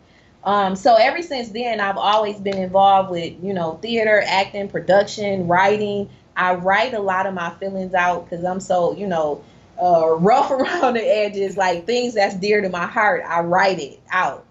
Um, 0.44 0.76
so 0.76 0.94
ever 0.94 1.20
since 1.20 1.50
then, 1.50 1.80
I've 1.80 1.98
always 1.98 2.38
been 2.38 2.56
involved 2.56 3.10
with, 3.10 3.34
you 3.42 3.52
know, 3.52 3.78
theater, 3.82 4.22
acting, 4.24 4.68
production, 4.68 5.48
writing. 5.48 6.08
I 6.36 6.54
write 6.54 6.94
a 6.94 7.00
lot 7.00 7.26
of 7.26 7.34
my 7.34 7.50
feelings 7.56 7.92
out 7.92 8.30
because 8.30 8.44
I'm 8.44 8.60
so, 8.60 8.94
you 8.96 9.08
know, 9.08 9.44
uh, 9.82 10.14
rough 10.18 10.50
around 10.50 10.94
the 10.94 11.02
edges, 11.02 11.56
like 11.56 11.86
things 11.86 12.14
that's 12.14 12.36
dear 12.36 12.60
to 12.62 12.68
my 12.68 12.86
heart. 12.86 13.24
I 13.26 13.40
write 13.40 13.80
it 13.80 14.00
out. 14.10 14.46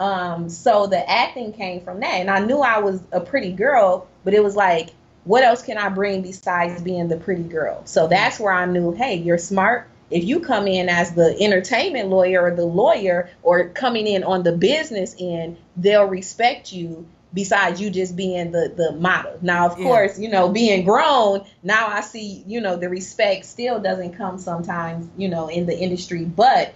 Um, 0.00 0.48
so 0.48 0.86
the 0.86 1.08
acting 1.08 1.52
came 1.52 1.82
from 1.82 2.00
that, 2.00 2.14
and 2.14 2.30
I 2.30 2.40
knew 2.40 2.58
I 2.60 2.78
was 2.78 3.00
a 3.12 3.20
pretty 3.20 3.52
girl, 3.52 4.08
but 4.24 4.32
it 4.32 4.42
was 4.42 4.56
like, 4.56 4.90
what 5.24 5.44
else 5.44 5.62
can 5.62 5.76
I 5.76 5.90
bring 5.90 6.22
besides 6.22 6.80
being 6.80 7.08
the 7.08 7.18
pretty 7.18 7.42
girl? 7.42 7.82
So 7.84 8.08
that's 8.08 8.40
where 8.40 8.52
I 8.52 8.64
knew, 8.64 8.92
hey, 8.92 9.16
you're 9.16 9.38
smart. 9.38 9.86
If 10.10 10.24
you 10.24 10.40
come 10.40 10.66
in 10.66 10.88
as 10.88 11.12
the 11.12 11.36
entertainment 11.38 12.08
lawyer 12.08 12.42
or 12.42 12.56
the 12.56 12.64
lawyer, 12.64 13.28
or 13.42 13.68
coming 13.68 14.06
in 14.06 14.24
on 14.24 14.42
the 14.42 14.52
business 14.52 15.14
end, 15.20 15.58
they'll 15.76 16.06
respect 16.06 16.72
you. 16.72 17.06
Besides 17.32 17.80
you 17.80 17.90
just 17.90 18.16
being 18.16 18.50
the 18.50 18.72
the 18.76 18.90
model. 18.90 19.38
Now, 19.40 19.66
of 19.66 19.78
Yeah. 19.78 19.84
course, 19.84 20.18
you 20.18 20.28
know, 20.28 20.48
being 20.48 20.84
grown, 20.84 21.44
now 21.62 21.86
I 21.86 22.00
see, 22.00 22.42
you 22.44 22.60
know, 22.60 22.74
the 22.74 22.88
respect 22.88 23.44
still 23.44 23.78
doesn't 23.78 24.14
come 24.14 24.38
sometimes, 24.38 25.06
you 25.16 25.28
know, 25.28 25.46
in 25.46 25.66
the 25.66 25.78
industry, 25.78 26.24
but 26.24 26.72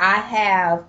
I 0.00 0.14
have 0.14 0.84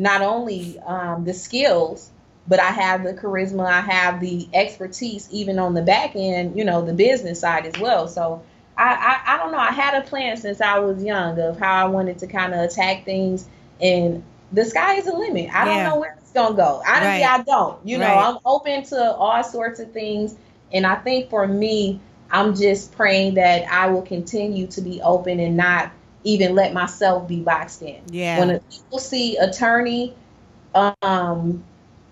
not 0.00 0.22
only 0.22 0.78
um, 0.80 1.24
the 1.24 1.34
skills, 1.34 2.10
but 2.48 2.58
I 2.58 2.70
have 2.70 3.04
the 3.04 3.12
charisma, 3.12 3.66
I 3.66 3.82
have 3.82 4.18
the 4.20 4.48
expertise, 4.54 5.28
even 5.30 5.58
on 5.58 5.74
the 5.74 5.82
back 5.82 6.16
end, 6.16 6.56
you 6.56 6.64
know, 6.64 6.82
the 6.82 6.94
business 6.94 7.40
side 7.40 7.66
as 7.66 7.78
well. 7.78 8.08
So 8.08 8.42
I, 8.78 8.94
I, 8.94 9.34
I 9.34 9.36
don't 9.36 9.52
know. 9.52 9.58
I 9.58 9.72
had 9.72 9.94
a 10.02 10.06
plan 10.06 10.38
since 10.38 10.62
I 10.62 10.78
was 10.78 11.04
young 11.04 11.38
of 11.38 11.58
how 11.58 11.86
I 11.86 11.88
wanted 11.88 12.18
to 12.20 12.26
kind 12.26 12.54
of 12.54 12.60
attack 12.60 13.04
things, 13.04 13.46
and 13.80 14.22
the 14.52 14.64
sky 14.64 14.94
is 14.94 15.04
the 15.04 15.14
limit. 15.14 15.50
I 15.54 15.66
don't 15.66 15.84
know 15.84 16.00
where 16.00 16.16
it's 16.18 16.32
gonna 16.32 16.56
go. 16.56 16.82
Honestly, 16.86 17.22
Right. 17.22 17.40
I 17.40 17.42
don't. 17.42 17.86
You 17.86 17.98
know, 17.98 18.06
Right. 18.06 18.24
I'm 18.24 18.38
open 18.46 18.84
to 18.84 19.12
all 19.14 19.44
sorts 19.44 19.80
of 19.80 19.92
things, 19.92 20.34
and 20.72 20.86
I 20.86 20.94
think 20.94 21.28
for 21.28 21.46
me, 21.46 22.00
I'm 22.30 22.54
just 22.54 22.92
praying 22.92 23.34
that 23.34 23.70
I 23.70 23.88
will 23.88 24.02
continue 24.02 24.66
to 24.68 24.80
be 24.80 25.02
open 25.02 25.40
and 25.40 25.58
not 25.58 25.92
even 26.24 26.54
let 26.54 26.72
myself 26.72 27.26
be 27.26 27.40
boxed 27.40 27.82
in. 27.82 28.00
Yeah. 28.10 28.38
When 28.38 28.60
people 28.70 28.98
see 28.98 29.36
attorney, 29.36 30.14
um, 30.74 31.64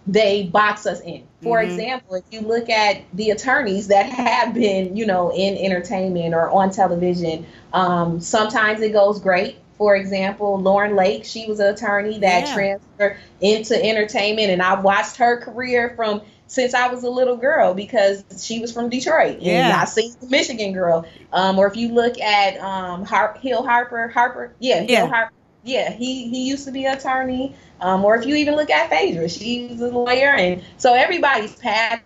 they 0.06 0.44
box 0.44 0.86
us 0.86 1.00
in. 1.00 1.22
For 1.42 1.58
Mhm. 1.58 1.64
example, 1.64 2.14
if 2.14 2.24
you 2.30 2.40
look 2.40 2.70
at 2.70 3.02
the 3.12 3.30
attorneys 3.30 3.88
that 3.88 4.06
have 4.06 4.54
been, 4.54 4.96
you 4.96 5.06
know, 5.06 5.30
in 5.30 5.56
entertainment 5.56 6.34
or 6.34 6.50
on 6.50 6.70
television, 6.70 7.46
um, 7.72 8.20
sometimes 8.20 8.80
it 8.80 8.92
goes 8.92 9.20
great. 9.20 9.58
For 9.76 9.94
example, 9.94 10.58
Lauren 10.58 10.96
Lake, 10.96 11.24
she 11.24 11.46
was 11.46 11.60
an 11.60 11.72
attorney 11.72 12.18
that 12.18 12.46
Yeah. 12.46 12.54
transferred 12.54 13.16
into 13.40 13.84
entertainment, 13.84 14.50
and 14.50 14.60
I've 14.62 14.82
watched 14.82 15.16
her 15.18 15.36
career 15.36 15.92
from 15.94 16.22
since 16.48 16.74
I 16.74 16.88
was 16.88 17.04
a 17.04 17.10
little 17.10 17.36
girl 17.36 17.74
because 17.74 18.24
she 18.44 18.58
was 18.58 18.72
from 18.72 18.88
Detroit. 18.88 19.40
Yeah. 19.40 19.78
I 19.80 19.84
seen 19.84 20.14
the 20.20 20.26
Michigan 20.26 20.72
girl. 20.72 21.06
Um, 21.32 21.58
or 21.58 21.66
if 21.68 21.76
you 21.76 21.92
look 21.92 22.18
at 22.18 22.58
um, 22.58 23.04
Har- 23.04 23.38
Hill 23.40 23.62
Harper, 23.62 24.08
Harper, 24.08 24.52
yeah, 24.58 24.80
Hill 24.80 24.90
Yeah. 24.90 25.06
Harper, 25.06 25.32
yeah, 25.62 25.92
he 25.92 26.28
he 26.28 26.48
used 26.48 26.64
to 26.64 26.72
be 26.72 26.84
an 26.86 26.96
attorney. 26.96 27.54
Um, 27.80 28.04
or 28.04 28.16
if 28.16 28.26
you 28.26 28.34
even 28.34 28.56
look 28.56 28.70
at 28.70 28.90
Phaedra, 28.90 29.28
she's 29.28 29.80
a 29.80 29.88
lawyer, 29.88 30.30
and 30.34 30.62
so 30.78 30.94
everybody's 30.94 31.54
path 31.54 32.02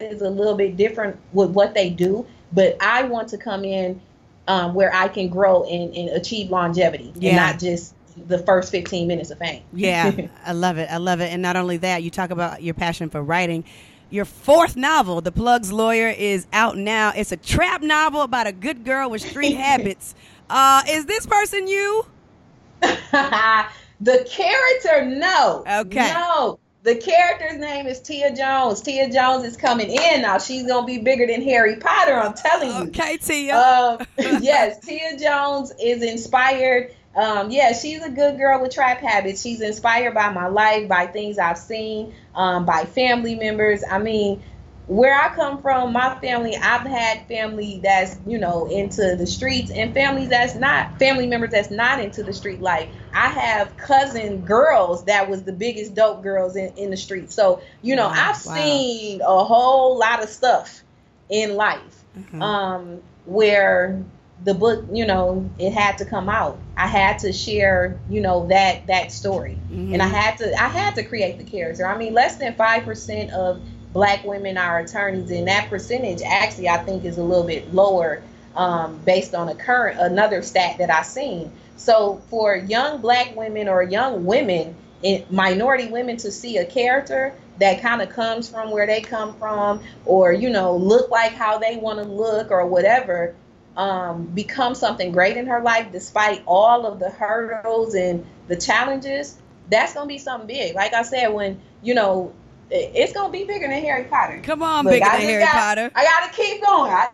is 0.00 0.22
a 0.22 0.30
little 0.30 0.54
bit 0.56 0.76
different 0.76 1.18
with 1.32 1.50
what 1.50 1.74
they 1.74 1.90
do. 1.90 2.26
But 2.52 2.76
I 2.80 3.02
want 3.02 3.28
to 3.28 3.38
come 3.38 3.64
in 3.64 4.00
um, 4.48 4.74
where 4.74 4.92
I 4.94 5.08
can 5.08 5.28
grow 5.28 5.64
and, 5.64 5.94
and 5.94 6.08
achieve 6.10 6.50
longevity, 6.50 7.12
Yeah. 7.16 7.28
and 7.30 7.36
not 7.36 7.58
just 7.60 7.94
the 8.26 8.38
first 8.38 8.70
15 8.70 9.06
minutes 9.06 9.30
of 9.30 9.38
fame. 9.38 9.62
Yeah, 9.72 10.28
I 10.46 10.52
love 10.52 10.78
it. 10.78 10.90
I 10.90 10.96
love 10.96 11.20
it. 11.20 11.32
And 11.32 11.42
not 11.42 11.56
only 11.56 11.76
that, 11.78 12.02
you 12.02 12.10
talk 12.10 12.30
about 12.30 12.62
your 12.62 12.74
passion 12.74 13.10
for 13.10 13.22
writing. 13.22 13.64
Your 14.10 14.24
fourth 14.24 14.74
novel, 14.74 15.20
The 15.20 15.32
Plug's 15.32 15.70
Lawyer, 15.70 16.08
is 16.08 16.46
out 16.52 16.78
now. 16.78 17.12
It's 17.14 17.30
a 17.30 17.36
trap 17.36 17.82
novel 17.82 18.22
about 18.22 18.46
a 18.46 18.52
good 18.52 18.84
girl 18.84 19.10
with 19.10 19.20
street 19.22 19.54
habits. 19.56 20.14
Uh, 20.48 20.82
is 20.88 21.04
this 21.04 21.26
person 21.26 21.66
you? 21.66 22.06
the 22.80 24.26
character, 24.30 25.04
no. 25.04 25.64
Okay. 25.66 26.10
No. 26.12 26.58
The 26.84 26.94
character's 26.94 27.58
name 27.58 27.86
is 27.86 28.00
Tia 28.00 28.34
Jones. 28.34 28.80
Tia 28.80 29.10
Jones 29.10 29.44
is 29.44 29.56
coming 29.56 29.90
in 29.90 30.22
now. 30.22 30.38
She's 30.38 30.66
gonna 30.66 30.86
be 30.86 30.96
bigger 30.96 31.26
than 31.26 31.42
Harry 31.42 31.76
Potter. 31.76 32.14
I'm 32.14 32.32
telling 32.32 32.70
you. 32.70 32.88
Okay, 32.88 33.18
Tia. 33.18 33.58
Um, 33.58 34.06
yes, 34.40 34.78
Tia 34.78 35.18
Jones 35.18 35.72
is 35.82 36.02
inspired. 36.02 36.94
Um, 37.18 37.50
yeah, 37.50 37.72
she's 37.72 38.02
a 38.04 38.10
good 38.10 38.38
girl 38.38 38.62
with 38.62 38.72
trap 38.74 39.00
habits. 39.00 39.42
She's 39.42 39.60
inspired 39.60 40.14
by 40.14 40.30
my 40.30 40.48
life, 40.48 40.88
by 40.88 41.06
things 41.06 41.38
I've 41.38 41.58
seen, 41.58 42.14
um, 42.34 42.66
by 42.66 42.84
family 42.84 43.34
members. 43.34 43.82
I 43.88 43.98
mean, 43.98 44.44
where 44.86 45.14
I 45.14 45.34
come 45.34 45.60
from, 45.62 45.92
my 45.92 46.16
family, 46.20 46.56
I've 46.56 46.86
had 46.86 47.26
family 47.28 47.80
that's, 47.82 48.16
you 48.26 48.38
know, 48.38 48.66
into 48.66 49.16
the 49.16 49.26
streets 49.26 49.70
and 49.70 49.94
families 49.94 50.30
that's 50.30 50.54
not, 50.54 50.98
family 50.98 51.26
members 51.26 51.50
that's 51.50 51.70
not 51.70 52.00
into 52.00 52.22
the 52.22 52.32
street 52.32 52.60
life. 52.60 52.88
I 53.12 53.28
have 53.28 53.76
cousin 53.76 54.44
girls 54.44 55.04
that 55.06 55.28
was 55.28 55.44
the 55.44 55.52
biggest 55.52 55.94
dope 55.94 56.22
girls 56.22 56.56
in, 56.56 56.74
in 56.76 56.90
the 56.90 56.96
street. 56.96 57.32
So, 57.32 57.62
you 57.82 57.96
know, 57.96 58.08
Wow, 58.08 58.14
I've 58.14 58.36
wow. 58.44 58.86
seen 58.86 59.20
a 59.22 59.44
whole 59.44 59.98
lot 59.98 60.22
of 60.22 60.28
stuff 60.30 60.84
in 61.28 61.56
life 61.56 62.04
Mhm. 62.16 62.40
um, 62.42 63.02
where 63.24 64.04
the 64.44 64.54
book, 64.54 64.84
you 64.92 65.04
know, 65.06 65.48
it 65.58 65.72
had 65.72 65.98
to 65.98 66.04
come 66.04 66.28
out. 66.28 66.58
I 66.76 66.86
had 66.86 67.18
to 67.20 67.32
share, 67.32 67.98
you 68.08 68.20
know, 68.20 68.46
that 68.48 68.86
that 68.86 69.10
story, 69.12 69.58
Mhm. 69.72 69.94
and 69.94 70.02
I 70.02 70.06
had 70.06 70.38
to 70.38 70.54
I 70.54 70.68
had 70.68 70.94
to 70.96 71.02
create 71.02 71.38
the 71.38 71.44
character. 71.44 71.86
I 71.86 71.96
mean, 71.96 72.14
less 72.14 72.36
than 72.36 72.54
five 72.54 72.84
percent 72.84 73.32
of 73.32 73.60
Black 73.92 74.24
women 74.24 74.58
are 74.58 74.78
attorneys, 74.78 75.30
and 75.30 75.48
that 75.48 75.68
percentage 75.70 76.22
actually 76.24 76.68
I 76.68 76.76
think 76.78 77.04
is 77.04 77.18
a 77.18 77.22
little 77.22 77.44
bit 77.46 77.74
lower 77.74 78.22
um, 78.54 78.98
based 79.04 79.34
on 79.34 79.48
a 79.48 79.54
current 79.54 79.98
another 80.00 80.42
stat 80.42 80.76
that 80.78 80.90
I've 80.90 81.06
seen. 81.06 81.50
So 81.76 82.20
for 82.28 82.56
young 82.56 83.00
Black 83.00 83.34
women 83.36 83.68
or 83.68 83.82
young 83.82 84.24
women, 84.24 84.74
in, 85.02 85.24
minority 85.30 85.88
women 85.88 86.16
to 86.18 86.30
see 86.30 86.58
a 86.58 86.64
character 86.64 87.32
that 87.58 87.80
kind 87.80 88.02
of 88.02 88.10
comes 88.10 88.48
from 88.48 88.70
where 88.70 88.86
they 88.86 89.00
come 89.00 89.34
from 89.34 89.80
or 90.06 90.32
you 90.32 90.50
know 90.50 90.76
look 90.76 91.10
like 91.10 91.32
how 91.32 91.58
they 91.58 91.76
want 91.76 91.98
to 91.98 92.04
look 92.04 92.50
or 92.50 92.66
whatever 92.66 93.34
um, 93.78 94.26
become 94.34 94.74
something 94.74 95.12
great 95.12 95.36
in 95.38 95.46
her 95.46 95.62
life 95.62 95.86
despite 95.92 96.42
all 96.46 96.84
of 96.84 96.98
the 96.98 97.08
hurdles 97.08 97.94
and 97.94 98.26
the 98.48 98.56
challenges 98.56 99.36
that's 99.70 99.94
gonna 99.94 100.06
be 100.06 100.18
something 100.18 100.46
big 100.48 100.74
like 100.74 100.92
i 100.94 101.02
said 101.02 101.28
when 101.28 101.58
you 101.82 101.94
know 101.94 102.32
it's 102.70 103.12
gonna 103.12 103.32
be 103.32 103.44
bigger 103.44 103.68
than 103.68 103.80
harry 103.80 104.04
potter 104.04 104.40
Come 104.42 104.62
on, 104.62 104.84
Look, 104.84 104.94
bigger 104.94 105.06
I 105.06 105.18
than 105.18 105.20
Harry 105.28 105.44
got- 105.44 105.52
Potter. 105.54 105.90
i 105.94 106.04
gotta 106.04 106.32
keep 106.34 106.62
going 106.62 106.92
I, 106.92 107.08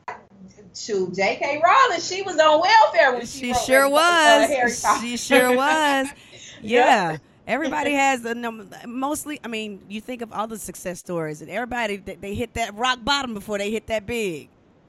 shoot 0.75 1.11
jk 1.13 1.63
rowling 1.63 2.01
she 2.01 2.23
was 2.23 2.39
on 2.39 2.61
welfare 2.61 3.13
when 3.13 3.27
she, 3.27 3.39
She 3.39 3.53
wrote, 3.53 3.61
sure 3.65 3.85
uh, 3.85 3.91
was. 3.91 4.49
Harry 4.49 4.73
Potter. 4.83 5.07
She 5.07 5.17
sure 5.17 5.55
was. 5.57 6.09
Yeah. 6.63 7.11
Yeah. 7.13 7.17
Everybody 7.47 7.93
has 8.07 8.25
a 8.25 8.35
num- 8.35 8.71
mostly. 8.87 9.39
I 9.45 9.49
mean, 9.49 9.83
you 9.91 10.01
think 10.01 10.23
of 10.23 10.33
all 10.33 10.47
the 10.47 10.59
success 10.59 10.99
stories, 10.99 11.43
and 11.43 11.51
everybody 11.51 11.97
they, 11.99 12.15
they 12.15 12.35
hit 12.35 12.55
that 12.55 12.75
rock 12.75 13.01
bottom 13.05 13.35
before 13.35 13.59
they 13.59 13.71
hit 13.71 13.87
that 13.89 14.07
big. 14.07 14.49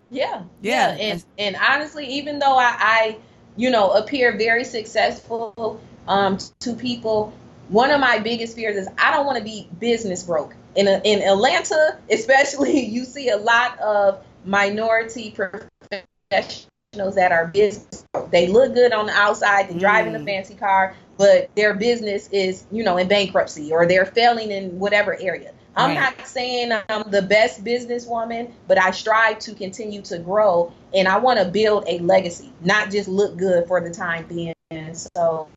Yeah, 0.09 0.43
Yeah, 0.61 0.95
yeah, 0.95 1.03
and 1.03 1.25
and 1.37 1.55
honestly, 1.57 2.05
even 2.07 2.39
though 2.39 2.57
I, 2.57 2.75
I, 2.79 3.17
you 3.55 3.69
know, 3.69 3.91
appear 3.91 4.37
very 4.37 4.63
successful 4.63 5.81
um, 6.07 6.37
to 6.59 6.73
people, 6.75 7.33
one 7.69 7.91
of 7.91 7.99
my 7.99 8.19
biggest 8.19 8.55
fears 8.55 8.75
is 8.77 8.87
I 8.97 9.11
don't 9.11 9.25
want 9.25 9.37
to 9.37 9.43
be 9.43 9.67
business 9.79 10.23
broke. 10.23 10.55
In 10.75 10.87
a, 10.87 11.01
in 11.03 11.21
Atlanta, 11.23 11.97
especially, 12.11 12.85
you 12.85 13.05
see 13.05 13.29
a 13.29 13.37
lot 13.37 13.79
of 13.79 14.23
minority 14.45 15.31
professionals 15.31 17.15
that 17.15 17.31
are 17.31 17.47
business. 17.47 18.05
broke. 18.13 18.31
They 18.31 18.47
look 18.47 18.73
good 18.73 18.93
on 18.93 19.07
the 19.07 19.13
outside, 19.13 19.69
they 19.69 19.77
drive 19.77 20.07
in 20.07 20.15
a 20.15 20.19
Mm. 20.19 20.25
fancy 20.25 20.55
car, 20.55 20.95
but 21.17 21.49
their 21.55 21.73
business 21.73 22.29
is, 22.31 22.65
you 22.71 22.83
know, 22.83 22.97
in 22.97 23.07
bankruptcy 23.07 23.71
or 23.71 23.85
they're 23.85 24.05
failing 24.05 24.51
in 24.51 24.79
whatever 24.79 25.17
area. 25.19 25.51
I'm 25.75 25.95
Right. 25.95 26.17
not 26.17 26.27
saying 26.27 26.71
I'm 26.89 27.09
the 27.11 27.21
best 27.21 27.63
businesswoman, 27.63 28.51
but 28.67 28.77
I 28.77 28.91
strive 28.91 29.39
to 29.39 29.53
continue 29.53 30.01
to 30.03 30.19
grow 30.19 30.71
and 30.93 31.07
I 31.07 31.17
want 31.17 31.39
to 31.39 31.45
build 31.45 31.83
a 31.87 31.99
legacy, 31.99 32.53
not 32.61 32.91
just 32.91 33.09
look 33.09 33.35
good 33.37 33.67
for 33.67 33.81
the 33.81 33.89
time 33.89 34.25
being. 34.27 34.53
So, 34.93 35.49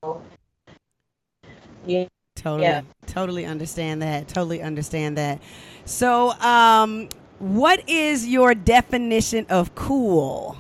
yeah. 1.87 2.07
Totally, 2.37 2.63
Yeah. 2.63 2.83
totally 3.07 3.45
understand 3.47 4.03
that. 4.03 4.29
Totally 4.29 4.63
understand 4.63 5.19
that. 5.19 5.41
So, 5.85 6.31
um, 6.41 7.09
what 7.41 7.89
is 7.89 8.27
your 8.27 8.55
definition 8.55 9.47
of 9.49 9.75
cool? 9.75 10.57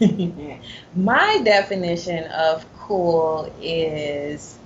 My 0.94 1.40
definition 1.44 2.24
of 2.24 2.64
cool 2.78 3.52
is 3.60 4.59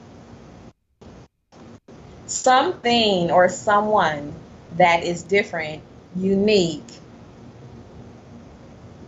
something 2.27 3.31
or 3.31 3.49
someone 3.49 4.35
that 4.77 5.05
is 5.05 5.23
different, 5.23 5.83
unique, 6.17 6.83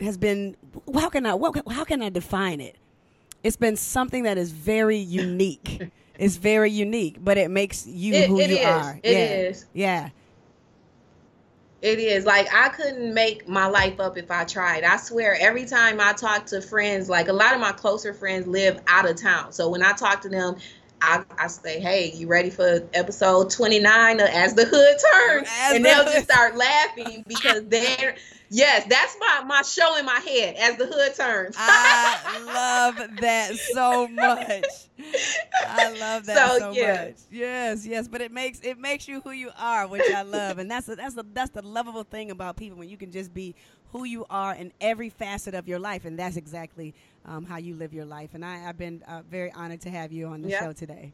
has 0.00 0.16
been. 0.16 0.56
How 0.94 1.08
can 1.08 1.26
I? 1.26 1.34
What, 1.34 1.62
how 1.70 1.84
can 1.84 2.02
I 2.02 2.08
define 2.10 2.60
it? 2.60 2.76
it's 3.44 3.56
been 3.56 3.76
something 3.76 4.24
that 4.24 4.38
is 4.38 4.50
very 4.50 4.96
unique. 4.96 5.88
it's 6.18 6.34
very 6.36 6.70
unique, 6.70 7.16
but 7.22 7.38
it 7.38 7.48
makes 7.48 7.86
you 7.86 8.12
It- 8.14 8.28
who 8.28 8.40
it 8.40 8.50
you 8.50 8.56
is. 8.56 8.66
are. 8.66 9.00
It 9.04 9.12
yeah. 9.12 9.18
is. 9.48 9.66
Yeah. 9.72 10.08
It 11.82 11.98
is 12.00 12.24
like 12.24 12.48
I 12.52 12.70
couldn't 12.70 13.14
make 13.14 13.46
my 13.46 13.66
life 13.66 14.00
up 14.00 14.16
if 14.16 14.30
I 14.30 14.44
tried. 14.44 14.82
I 14.82 14.96
swear, 14.96 15.36
every 15.38 15.66
time 15.66 16.00
I 16.00 16.12
talk 16.14 16.46
to 16.46 16.60
friends, 16.60 17.08
like 17.08 17.28
a 17.28 17.32
lot 17.32 17.54
of 17.54 17.60
my 17.60 17.70
closer 17.72 18.12
friends 18.14 18.46
live 18.48 18.80
out 18.88 19.08
of 19.08 19.20
town. 19.20 19.52
So 19.52 19.68
when 19.68 19.82
I 19.84 19.92
talk 19.92 20.22
to 20.22 20.28
them, 20.28 20.56
I, 21.02 21.22
I 21.38 21.46
say, 21.48 21.78
"Hey, 21.78 22.10
you 22.14 22.26
ready 22.28 22.50
for 22.50 22.88
episode 22.94 23.50
29 23.50 24.20
of 24.20 24.28
As 24.28 24.54
the 24.54 24.64
Hood 24.64 24.96
Turns?" 25.12 25.48
As 25.60 25.76
and 25.76 25.84
the 25.84 25.88
they'll 25.90 26.04
Hood- 26.04 26.12
just 26.14 26.30
start 26.30 26.56
laughing 26.56 27.22
because 27.28 27.62
they're 27.68 28.16
yes, 28.50 28.86
that's 28.88 29.16
my 29.20 29.44
my 29.46 29.62
show 29.62 29.96
in 29.96 30.04
my 30.04 30.20
head. 30.20 30.56
As 30.56 30.76
the 30.76 30.86
Hood 30.86 31.14
Turns. 31.14 31.56
I 31.58 32.18
love 32.54 32.96
that 33.20 33.58
so 33.58 34.08
much. 34.08 34.88
I 35.64 35.88
love 35.88 36.26
that 36.26 36.52
so, 36.52 36.58
So, 36.58 36.72
yeah. 36.72 37.04
much. 37.06 37.16
Yes, 37.30 37.86
yes, 37.86 38.08
but 38.08 38.20
it 38.20 38.32
makes 38.32 38.60
it 38.60 38.78
makes 38.78 39.08
you 39.08 39.20
who 39.20 39.30
you 39.30 39.50
are, 39.58 39.86
which 39.88 40.10
I 40.10 40.22
love, 40.22 40.58
and 40.58 40.70
that's 40.70 40.86
the, 40.86 40.96
that's 40.96 41.14
the 41.14 41.24
that's 41.32 41.50
the 41.50 41.62
lovable 41.62 42.04
thing 42.04 42.30
about 42.30 42.56
people 42.56 42.78
when 42.78 42.88
you 42.88 42.96
can 42.96 43.10
just 43.10 43.32
be 43.34 43.54
who 43.92 44.04
you 44.04 44.24
are 44.30 44.54
in 44.54 44.72
every 44.80 45.08
facet 45.10 45.54
of 45.54 45.66
your 45.68 45.78
life, 45.78 46.04
and 46.04 46.18
that's 46.18 46.36
exactly 46.36 46.94
um, 47.24 47.44
how 47.44 47.56
you 47.56 47.74
live 47.74 47.92
your 47.94 48.04
life. 48.04 48.30
And 48.34 48.44
I, 48.44 48.68
I've 48.68 48.78
been 48.78 49.02
uh, 49.08 49.22
very 49.28 49.50
honored 49.52 49.80
to 49.82 49.90
have 49.90 50.12
you 50.12 50.26
on 50.28 50.42
the 50.42 50.50
Yeah. 50.50 50.60
show 50.60 50.72
today. 50.72 51.12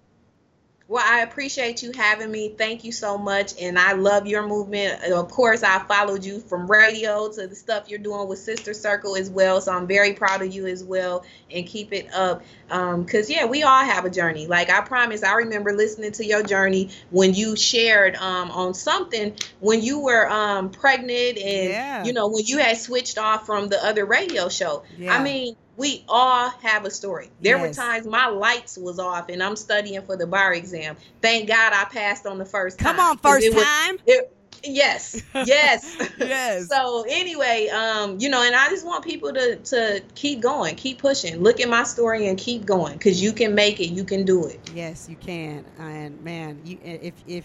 Well, 0.89 1.05
I 1.07 1.21
appreciate 1.21 1.83
you 1.83 1.93
having 1.93 2.31
me. 2.31 2.51
Thank 2.51 2.85
you 2.85 2.93
so 2.93 3.17
much. 3.17 3.55
And 3.61 3.79
I 3.79 3.93
love 3.93 4.27
your 4.27 4.47
movement. 4.47 5.03
Of 5.05 5.31
course, 5.31 5.63
I 5.63 5.79
followed 5.85 6.25
you 6.25 6.41
from 6.41 6.71
radio 6.71 7.31
to 7.33 7.47
the 7.47 7.55
stuff 7.55 7.89
you're 7.89 7.99
doing 7.99 8.29
with 8.29 8.41
Sister 8.41 8.75
Circle 8.75 9.17
as 9.17 9.31
well. 9.31 9.61
So 9.61 9.73
I'm 9.73 9.87
very 9.87 10.13
proud 10.13 10.43
of 10.43 10.53
you 10.53 10.67
as 10.67 10.85
well. 10.85 11.25
And 11.51 11.67
keep 11.67 11.93
it 11.93 12.13
up. 12.13 12.43
Because, 12.69 13.31
yeah, 13.31 13.47
we 13.47 13.63
all 13.63 13.85
have 13.85 14.05
a 14.05 14.11
journey. 14.11 14.47
Like 14.47 14.71
I 14.71 14.81
promise, 14.81 15.23
I 15.23 15.35
remember 15.35 15.73
listening 15.73 16.13
to 16.13 16.25
your 16.27 16.43
journey 16.43 16.91
when 17.11 17.33
you 17.35 17.57
shared 17.57 18.17
um, 18.17 18.51
on 18.51 18.75
something 18.75 19.35
when 19.61 19.83
you 19.83 20.01
were 20.01 20.29
um, 20.29 20.71
pregnant 20.71 21.39
and, 21.39 21.71
Yeah. 21.71 22.05
you 22.05 22.13
know, 22.13 22.29
when 22.29 22.45
you 22.45 22.59
had 22.59 22.77
switched 22.77 23.19
off 23.19 23.47
from 23.47 23.69
the 23.69 23.83
other 23.83 24.05
radio 24.05 24.49
show. 24.49 24.83
Yeah. 24.99 25.15
I 25.15 25.23
mean, 25.23 25.57
we 25.77 26.05
all 26.09 26.51
have 26.51 26.85
a 26.85 26.91
story. 26.91 27.31
There 27.41 27.59
were 27.59 27.73
times 27.73 28.07
my 28.07 28.27
lights 28.27 28.77
was 28.77 28.99
off 28.99 29.29
and 29.31 29.43
I'm 29.43 29.57
studying 29.57 30.03
for 30.03 30.17
the 30.17 30.27
bar 30.27 30.53
exam. 30.55 30.97
Thank 31.23 31.49
God 31.49 31.73
I 31.73 31.85
passed 31.85 32.27
on 32.27 32.39
the 32.39 32.45
first 32.45 32.79
time. 32.79 32.97
Come 32.97 33.01
on, 33.01 33.17
'Cause 33.19 33.33
first 33.35 33.47
it 33.47 33.55
was- 33.55 33.65
time. 33.65 33.99
it- 34.07 34.37
yes, 34.65 35.21
yes, 35.35 35.97
Yes. 36.19 36.69
So 36.69 37.05
anyway, 37.09 37.69
um, 37.69 38.19
you 38.21 38.29
know, 38.29 38.43
and 38.43 38.55
I 38.55 38.69
just 38.69 38.85
want 38.87 39.03
people 39.05 39.33
to 39.33 39.57
to 39.57 40.03
keep 40.15 40.41
going, 40.41 40.77
keep 40.77 40.99
pushing. 40.99 41.41
Look 41.41 41.59
at 41.59 41.69
my 41.69 41.85
story 41.85 42.29
and 42.29 42.39
keep 42.39 42.65
going, 42.67 42.99
cause 42.99 43.21
you 43.21 43.33
can 43.33 43.55
make 43.55 43.81
it. 43.81 43.89
You 43.89 44.05
can 44.05 44.25
do 44.25 44.47
it. 44.47 44.61
Yes, 44.75 45.07
you 45.09 45.17
can. 45.17 45.65
And 45.79 46.23
man, 46.23 46.61
you 46.65 46.79
if 46.85 47.15
if 47.27 47.45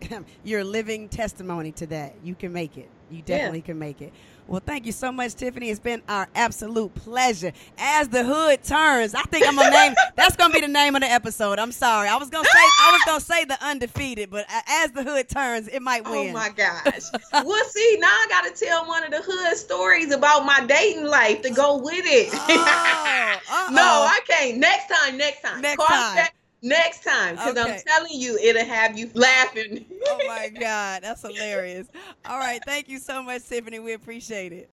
you're 0.44 0.60
a 0.60 0.64
living 0.64 1.08
testimony 1.08 1.72
to 1.72 1.86
that, 1.88 2.14
you 2.24 2.34
can 2.34 2.52
make 2.52 2.76
it. 2.78 2.88
You 3.10 3.22
definitely 3.22 3.60
can 3.62 3.78
make 3.78 4.00
it. 4.02 4.12
Well, 4.48 4.62
thank 4.64 4.86
you 4.86 4.92
so 4.92 5.10
much, 5.10 5.34
Tiffany. 5.34 5.70
It's 5.70 5.80
been 5.80 6.02
our 6.08 6.28
absolute 6.34 6.94
pleasure. 6.94 7.52
As 7.78 8.08
the 8.08 8.22
hood 8.22 8.62
turns, 8.62 9.14
I 9.14 9.22
think 9.22 9.46
I'm 9.46 9.56
gonna 9.56 9.70
name. 9.70 9.94
That's 10.16 10.36
gonna 10.36 10.54
be 10.54 10.60
the 10.60 10.68
name 10.68 10.94
of 10.94 11.02
the 11.02 11.10
episode. 11.10 11.58
I'm 11.58 11.72
sorry. 11.72 12.08
I 12.08 12.16
was 12.16 12.30
gonna 12.30 12.44
say 12.44 12.58
I 12.58 12.92
was 12.92 13.02
gonna 13.04 13.20
say 13.20 13.44
the 13.44 13.58
undefeated, 13.64 14.30
but 14.30 14.46
as 14.68 14.92
the 14.92 15.02
hood 15.02 15.28
turns, 15.28 15.66
it 15.68 15.82
might 15.82 16.02
oh 16.06 16.12
win. 16.12 16.30
Oh 16.30 16.32
my 16.32 16.50
gosh. 16.50 17.02
well, 17.32 17.64
see, 17.70 17.96
now 17.98 18.06
I 18.06 18.26
got 18.28 18.54
to 18.54 18.64
tell 18.64 18.86
one 18.86 19.02
of 19.02 19.10
the 19.10 19.22
hood 19.22 19.56
stories 19.56 20.12
about 20.12 20.46
my 20.46 20.64
dating 20.66 21.06
life 21.06 21.42
to 21.42 21.50
go 21.50 21.78
with 21.78 22.04
it. 22.06 22.28
Oh, 22.32 23.68
no, 23.72 23.82
I 23.82 24.20
can't. 24.28 24.58
Next 24.58 24.86
time, 24.88 25.18
next 25.18 25.42
time. 25.42 25.60
Next 25.60 25.76
Call 25.78 25.86
time. 25.88 26.16
back 26.16 26.35
Next 26.62 27.04
time, 27.04 27.36
because 27.36 27.56
Okay. 27.56 27.60
I'm 27.60 27.80
telling 27.86 28.20
you, 28.20 28.38
it'll 28.38 28.64
have 28.64 28.98
you 28.98 29.10
laughing. 29.14 29.84
Oh 30.08 30.24
my 30.26 30.48
God, 30.60 31.02
that's 31.02 31.22
hilarious. 31.22 31.88
All 32.24 32.38
right, 32.38 32.62
thank 32.64 32.88
you 32.88 32.98
so 32.98 33.22
much, 33.22 33.44
Tiffany. 33.46 33.78
We 33.78 33.92
appreciate 33.92 34.52
it. 34.52 34.70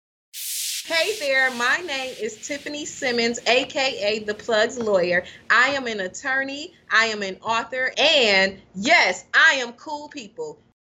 Hey 0.86 1.18
there, 1.18 1.50
my 1.52 1.78
name 1.78 2.14
is 2.20 2.46
Tiffany 2.46 2.84
Simmons, 2.84 3.40
aka 3.46 4.18
The 4.18 4.34
Plugs 4.34 4.78
Lawyer. 4.78 5.24
I 5.50 5.68
am 5.70 5.86
an 5.86 6.00
attorney, 6.00 6.74
I 6.90 7.06
am 7.06 7.22
an 7.22 7.38
author, 7.42 7.92
and 7.96 8.60
yes, 8.74 9.24
I 9.32 9.54
am 9.54 9.72
cool 9.74 10.08
people. 10.08 10.58